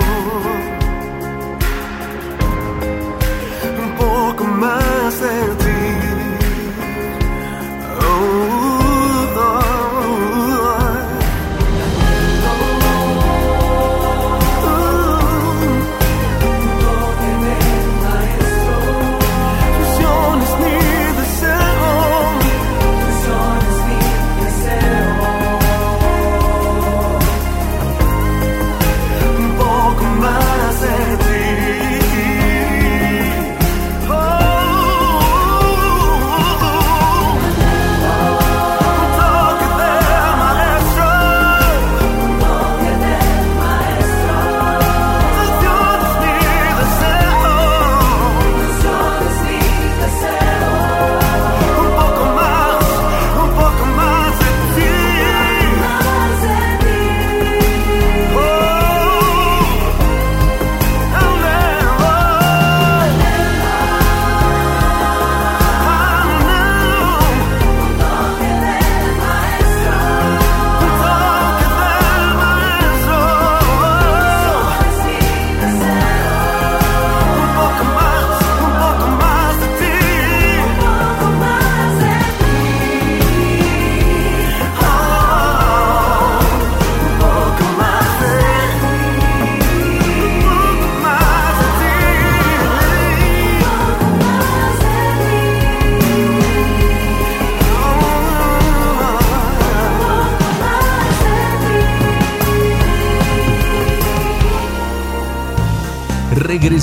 [3.83, 5.62] Un poco más de ti.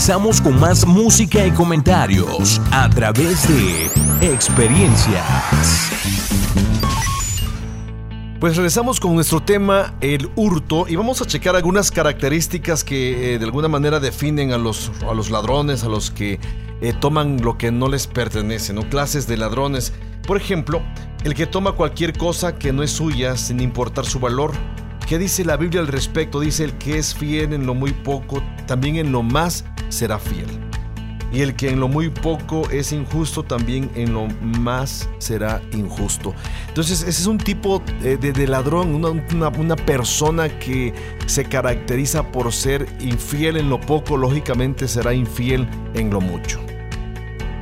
[0.01, 5.91] Regresamos con más música y comentarios a través de experiencias.
[8.41, 13.39] Pues regresamos con nuestro tema, el hurto, y vamos a checar algunas características que eh,
[13.39, 16.41] de alguna manera definen a los, a los ladrones, a los que
[16.81, 18.89] eh, toman lo que no les pertenece, ¿no?
[18.89, 19.93] Clases de ladrones.
[20.27, 20.81] Por ejemplo,
[21.25, 24.53] el que toma cualquier cosa que no es suya sin importar su valor.
[25.07, 26.41] ¿Qué dice la Biblia al respecto?
[26.41, 30.49] Dice el que es fiel en lo muy poco, también en lo más será fiel.
[31.33, 36.35] Y el que en lo muy poco es injusto, también en lo más será injusto.
[36.69, 40.93] Entonces, ese es un tipo eh, de, ladrón, una, persona que
[41.27, 46.61] se caracteriza por ser infiel en lo poco, lógicamente será infiel en lo mucho.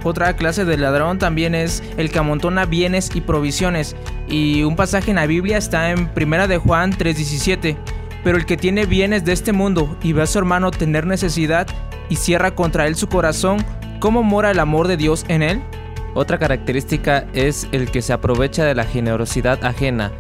[0.03, 3.97] Otra clase de ladrón también es el que amontona bienes y provisiones.
[4.29, 7.77] Y un pasaje en la Biblia está en Primera de Juan 3:17.
[8.25, 11.67] Pero el que tiene bienes de este mundo y ve a su hermano tener necesidad
[12.09, 13.65] y cierra contra él su corazón,
[14.01, 15.63] ¿cómo mora el amor de Dios en él?
[16.15, 20.13] Otra característica es el que se aprovecha de la generosidad ajena.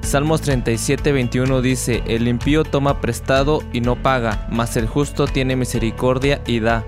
[0.00, 5.56] Salmos 37, 21 dice, El impío toma prestado y no paga, mas el justo tiene
[5.56, 6.84] misericordia y da.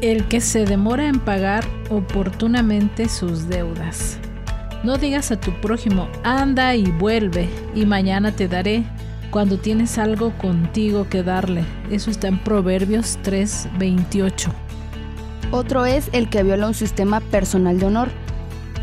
[0.00, 4.18] El que se demora en pagar oportunamente sus deudas.
[4.84, 8.84] No digas a tu prójimo, anda y vuelve, y mañana te daré,
[9.32, 11.64] cuando tienes algo contigo que darle.
[11.90, 14.52] Eso está en Proverbios 3, 28.
[15.50, 18.08] Otro es el que viola un sistema personal de honor,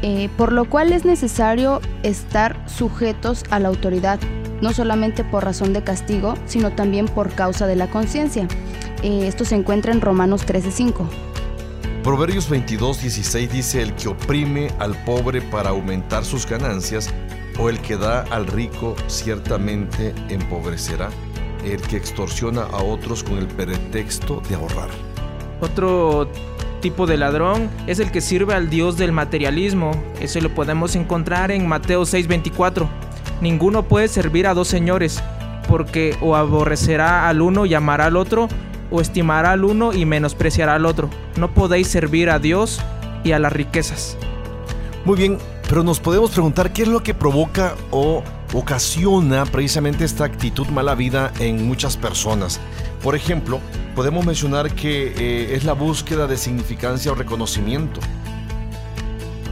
[0.01, 4.19] eh, por lo cual es necesario estar sujetos a la autoridad,
[4.59, 8.47] no solamente por razón de castigo, sino también por causa de la conciencia.
[9.03, 11.07] Eh, esto se encuentra en Romanos 13:5.
[12.03, 17.13] Proverbios 22, 16 dice, el que oprime al pobre para aumentar sus ganancias,
[17.59, 21.09] o el que da al rico ciertamente empobrecerá,
[21.65, 24.89] el que extorsiona a otros con el pretexto de ahorrar.
[25.59, 26.29] Otro
[26.79, 29.91] tipo de ladrón es el que sirve al Dios del materialismo.
[30.21, 32.87] Ese lo podemos encontrar en Mateo 6:24.
[33.41, 35.21] Ninguno puede servir a dos señores,
[35.67, 38.47] porque o aborrecerá al uno y amará al otro,
[38.89, 41.09] o estimará al uno y menospreciará al otro.
[41.37, 42.81] No podéis servir a Dios
[43.23, 44.17] y a las riquezas.
[45.05, 45.37] Muy bien,
[45.69, 50.95] pero nos podemos preguntar qué es lo que provoca o ocasiona precisamente esta actitud mala
[50.95, 52.59] vida en muchas personas.
[53.03, 53.59] Por ejemplo,
[53.95, 57.99] podemos mencionar que eh, es la búsqueda de significancia o reconocimiento.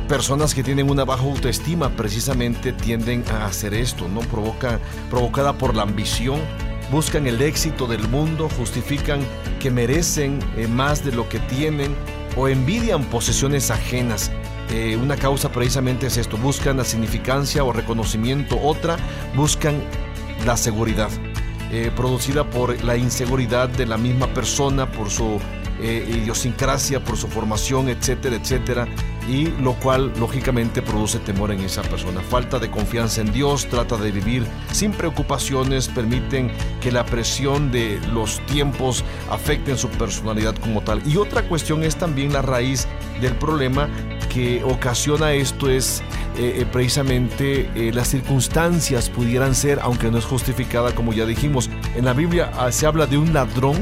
[0.09, 4.21] Personas que tienen una baja autoestima precisamente tienden a hacer esto, ¿no?
[4.21, 4.79] Provoca,
[5.11, 6.39] provocada por la ambición,
[6.91, 9.19] buscan el éxito del mundo, justifican
[9.59, 11.93] que merecen eh, más de lo que tienen
[12.35, 14.31] o envidian posesiones ajenas.
[14.69, 18.59] Eh, una causa precisamente es esto, buscan la significancia o reconocimiento.
[18.61, 18.97] Otra,
[19.35, 19.81] buscan
[20.45, 21.09] la seguridad,
[21.71, 25.39] eh, producida por la inseguridad de la misma persona, por su
[25.79, 28.87] eh, idiosincrasia, por su formación, etcétera, etcétera.
[29.29, 32.21] y lo cual lógicamente produce temor en esa persona.
[32.21, 36.49] Falta de confianza en Dios, trata de vivir sin preocupaciones, permiten
[36.79, 41.01] que la presión de los tiempos afecten su personalidad como tal.
[41.05, 42.87] Y otra cuestión es también la raíz
[43.19, 43.89] del problema
[44.29, 46.01] que ocasiona esto es
[46.37, 51.69] eh, eh, precisamente eh, las circunstancias pudieran ser, aunque no es justificada como ya dijimos.
[51.95, 53.77] En la Biblia ah, se habla de un ladrón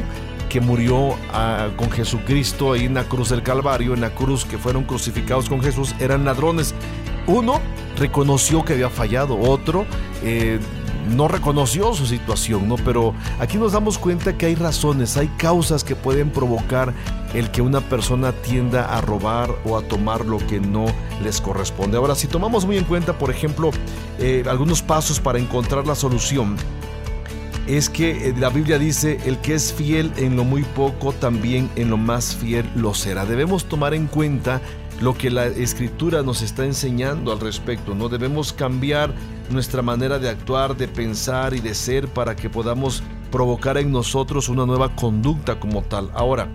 [0.50, 4.58] que murió ah, con Jesucristo ahí en la cruz del Calvario, en la cruz que
[4.58, 6.74] fueron crucificados con Jesús, eran ladrones.
[7.28, 7.60] Uno
[7.98, 9.86] reconoció que había fallado, otro
[11.10, 12.76] no reconoció su situación, ¿no?
[12.76, 16.94] Pero aquí nos damos cuenta que hay razones, hay causas que pueden provocar
[17.34, 20.86] el que una persona tienda a robar o a tomar lo que no
[21.24, 21.98] les corresponde.
[21.98, 23.72] Ahora, si tomamos muy en cuenta, por ejemplo,
[24.20, 26.56] eh, algunos pasos para encontrar la solución,
[27.68, 31.70] es que eh, la Biblia dice, el que es fiel en lo muy poco, también
[31.76, 33.26] en lo más fiel lo será.
[33.26, 34.62] Debemos tomar en cuenta
[35.02, 39.14] lo que la escritura nos está enseñando al respecto, no debemos cambiar
[39.50, 44.50] nuestra manera de actuar, de pensar y de ser para que podamos provocar en nosotros
[44.50, 46.10] una nueva conducta como tal.
[46.14, 46.48] Ahora,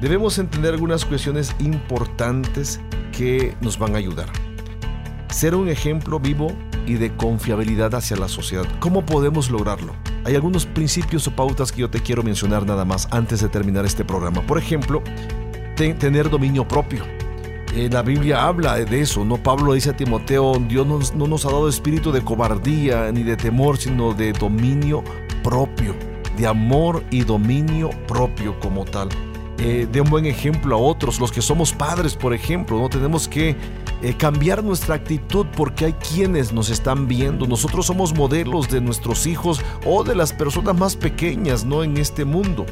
[0.00, 2.80] debemos entender algunas cuestiones importantes
[3.12, 4.28] que nos van a ayudar.
[5.30, 6.48] Ser un ejemplo vivo
[6.86, 8.66] y de confiabilidad hacia la sociedad.
[8.80, 9.94] ¿Cómo podemos lograrlo?
[10.24, 13.84] Hay algunos principios o pautas que yo te quiero mencionar nada más antes de terminar
[13.84, 14.42] este programa.
[14.42, 15.02] Por ejemplo,
[15.76, 17.04] tener dominio propio.
[17.78, 19.40] Eh, la Biblia habla de eso, ¿no?
[19.40, 23.78] Pablo dice a Timoteo, Dios no nos ha dado espíritu de cobardía ni de temor,
[23.78, 25.04] sino de dominio
[25.44, 25.94] propio,
[26.36, 29.08] de amor y dominio propio como tal.
[29.58, 33.28] Eh, de un buen ejemplo a otros, los que somos padres, por ejemplo, no tenemos
[33.28, 33.54] que
[34.02, 37.46] eh, cambiar nuestra actitud porque hay quienes nos están viendo.
[37.46, 41.84] Nosotros somos modelos de nuestros hijos o de las personas más pequeñas, ¿no?
[41.84, 42.66] En este mundo.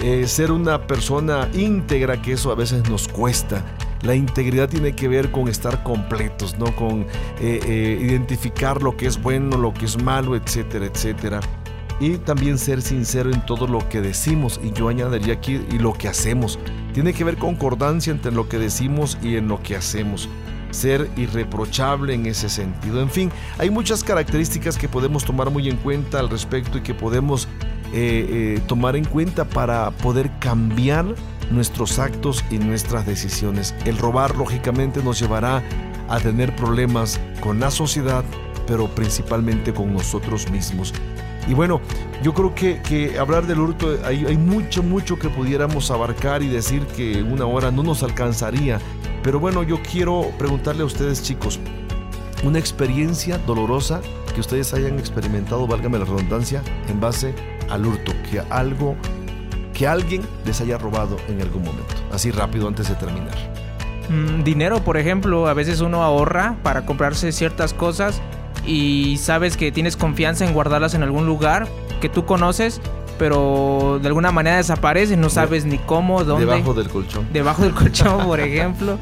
[0.00, 3.64] Eh, ser una persona íntegra, que eso a veces nos cuesta.
[4.02, 6.74] La integridad tiene que ver con estar completos, ¿no?
[6.76, 7.06] Con
[7.40, 11.40] eh, identificar lo que es bueno, lo que es malo, etcétera, etcétera.
[12.00, 14.60] Y también ser sincero en todo lo que decimos.
[14.62, 16.58] Y yo añadiría aquí, y lo que hacemos.
[16.94, 20.28] Tiene que ver concordancia entre lo que decimos y en lo que hacemos
[20.70, 23.00] ser irreprochable en ese sentido.
[23.00, 26.94] En fin, hay muchas características que podemos tomar muy en cuenta al respecto y que
[26.94, 27.48] podemos
[27.92, 31.06] eh, eh, tomar en cuenta para poder cambiar
[31.50, 33.74] nuestros actos y nuestras decisiones.
[33.84, 35.62] El robar lógicamente nos llevará
[36.08, 38.24] a tener problemas con la sociedad,
[38.66, 40.92] pero principalmente con nosotros mismos.
[41.48, 41.80] Y bueno,
[42.22, 46.86] yo creo que, hablar del hurto, hay, hay, mucho, mucho que pudiéramos abarcar y decir
[46.88, 48.78] que una hora no nos alcanzaría.
[49.22, 51.58] Pero bueno, yo quiero preguntarle a ustedes chicos,
[52.44, 54.00] una experiencia dolorosa
[54.34, 57.34] que ustedes hayan experimentado, válgame la redundancia, en base
[57.70, 58.94] al hurto, que algo,
[59.78, 61.94] que alguien les haya robado en algún momento.
[62.12, 63.36] Así rápido antes de terminar.
[64.08, 68.20] Mm, dinero, por ejemplo, a veces uno ahorra para comprarse ciertas cosas
[68.66, 71.68] y sabes que tienes confianza en guardarlas en algún lugar
[72.00, 72.80] que tú conoces,
[73.20, 76.46] pero de alguna manera desaparecen, no sabes ni cómo, dónde.
[76.46, 77.28] Debajo del colchón.
[77.32, 78.98] Debajo del colchón, por ejemplo.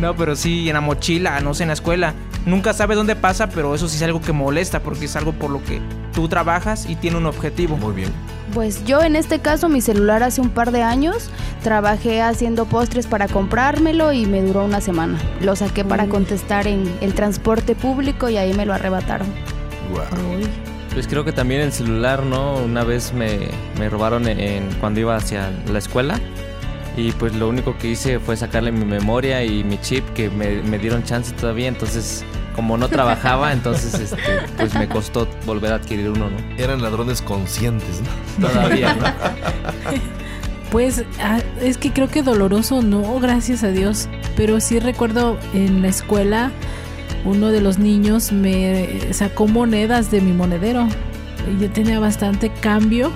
[0.00, 2.14] No, pero sí, en la mochila, no sé, en la escuela.
[2.46, 5.50] Nunca sabes dónde pasa, pero eso sí es algo que molesta porque es algo por
[5.50, 5.80] lo que
[6.12, 7.76] tú trabajas y tiene un objetivo.
[7.76, 8.12] Muy bien.
[8.52, 11.30] Pues yo en este caso mi celular hace un par de años
[11.62, 15.18] trabajé haciendo postres para comprármelo y me duró una semana.
[15.40, 19.26] Lo saqué para contestar en el transporte público y ahí me lo arrebataron.
[20.92, 22.56] Pues creo que también el celular, ¿no?
[22.56, 23.48] Una vez me,
[23.78, 26.20] me robaron en, cuando iba hacia la escuela
[26.94, 30.62] y pues lo único que hice fue sacarle mi memoria y mi chip que me,
[30.62, 32.22] me dieron chance todavía, entonces
[32.54, 36.36] como no trabajaba, entonces este, pues me costó volver a adquirir uno, ¿no?
[36.58, 38.02] Eran ladrones conscientes,
[38.38, 38.48] ¿no?
[38.48, 39.04] Todavía, ¿no?
[40.70, 44.08] Pues ah, es que creo que doloroso, no, gracias a Dios.
[44.36, 46.50] Pero sí recuerdo en la escuela,
[47.26, 50.88] uno de los niños me sacó monedas de mi monedero.
[51.60, 53.12] Yo tenía bastante cambio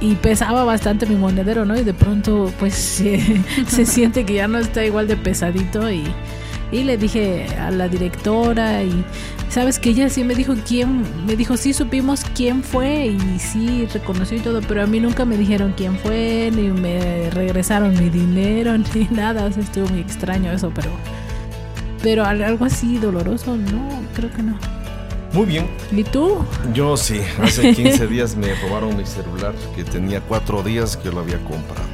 [0.00, 1.78] y pesaba bastante mi monedero, ¿no?
[1.78, 2.74] Y de pronto pues
[3.68, 6.02] se siente que ya no está igual de pesadito y
[6.72, 9.04] y le dije a la directora y
[9.50, 13.86] sabes que ella sí me dijo quién, me dijo sí supimos quién fue y sí
[13.92, 18.08] reconoció y todo, pero a mí nunca me dijeron quién fue, ni me regresaron mi
[18.08, 20.90] dinero, ni nada, o sea, estuvo muy extraño eso, pero,
[22.02, 24.58] pero algo así doloroso, no, creo que no.
[25.34, 25.66] Muy bien.
[25.90, 26.44] ¿Y tú?
[26.74, 31.20] Yo sí, hace 15 días me robaron mi celular, que tenía cuatro días que lo
[31.20, 31.88] había comprado.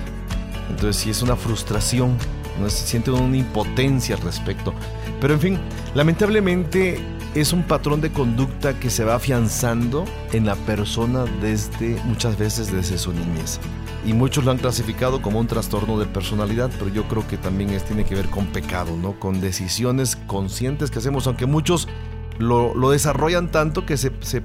[0.70, 2.16] Entonces sí es una frustración
[2.58, 2.68] ¿no?
[2.70, 4.74] se siente una impotencia al respecto.
[5.20, 5.58] Pero en fin,
[5.94, 7.00] lamentablemente
[7.34, 12.72] es un patrón de conducta que se va afianzando en la persona desde muchas veces
[12.72, 13.60] desde su niñez.
[14.06, 17.70] Y muchos lo han clasificado como un trastorno de personalidad, pero yo creo que también
[17.70, 19.18] es, tiene que ver con pecado, ¿no?
[19.18, 21.88] Con decisiones conscientes que hacemos, aunque muchos
[22.38, 24.42] lo, desarrollan tanto que se, se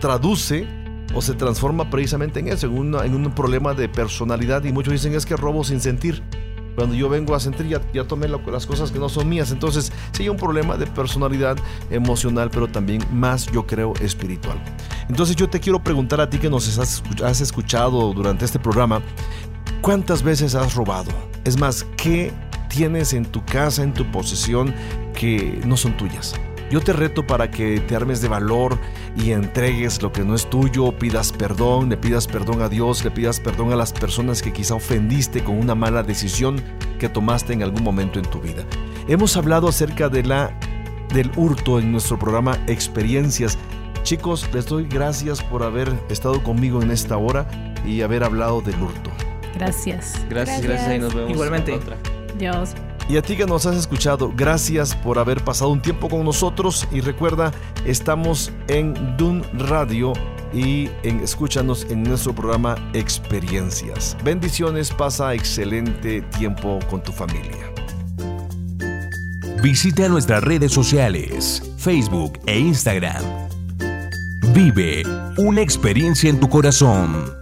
[0.00, 0.66] traduce
[1.14, 5.14] o se transforma precisamente en eso, en, en un problema de personalidad y muchos dicen
[5.14, 6.22] es que robo sin sentir.
[6.74, 9.50] Cuando yo vengo a sentir ya, ya tomé las cosas que no son mías.
[9.50, 11.56] Entonces sí hay un problema de personalidad
[11.90, 14.58] emocional, pero también más yo creo espiritual.
[15.08, 19.02] Entonces yo te quiero preguntar a ti que nos has, has escuchado durante este programa,
[19.80, 21.10] ¿cuántas veces has robado?
[21.44, 22.32] Es más, ¿qué
[22.68, 24.74] tienes en tu casa, en tu posesión,
[25.14, 26.34] que no son tuyas?
[26.70, 28.78] Yo te reto para que te armes de valor
[29.16, 33.10] y entregues lo que no es tuyo, pidas perdón, le pidas perdón a Dios, le
[33.10, 36.62] pidas perdón a las personas que quizá ofendiste con una mala decisión
[37.00, 38.64] que tomaste en algún momento en tu vida.
[39.08, 40.56] Hemos hablado acerca de la
[41.12, 43.58] del hurto en nuestro programa Experiencias.
[44.04, 47.48] Chicos, les doy gracias por haber estado conmigo en esta hora
[47.84, 49.10] y haber hablado del hurto.
[49.56, 50.24] Gracias.
[50.28, 51.30] Gracias, gracias, y nos vemos.
[51.32, 51.78] Igualmente.
[52.38, 52.74] Dios.
[53.10, 56.86] Y a ti que nos has escuchado, gracias por haber pasado un tiempo con nosotros
[56.92, 57.50] y recuerda,
[57.84, 60.12] estamos en Dun Radio
[60.52, 64.16] y en, escúchanos en nuestro programa Experiencias.
[64.22, 67.72] Bendiciones, pasa excelente tiempo con tu familia.
[69.60, 73.24] Visita nuestras redes sociales, Facebook e Instagram.
[74.54, 75.02] Vive
[75.36, 77.39] una experiencia en tu corazón.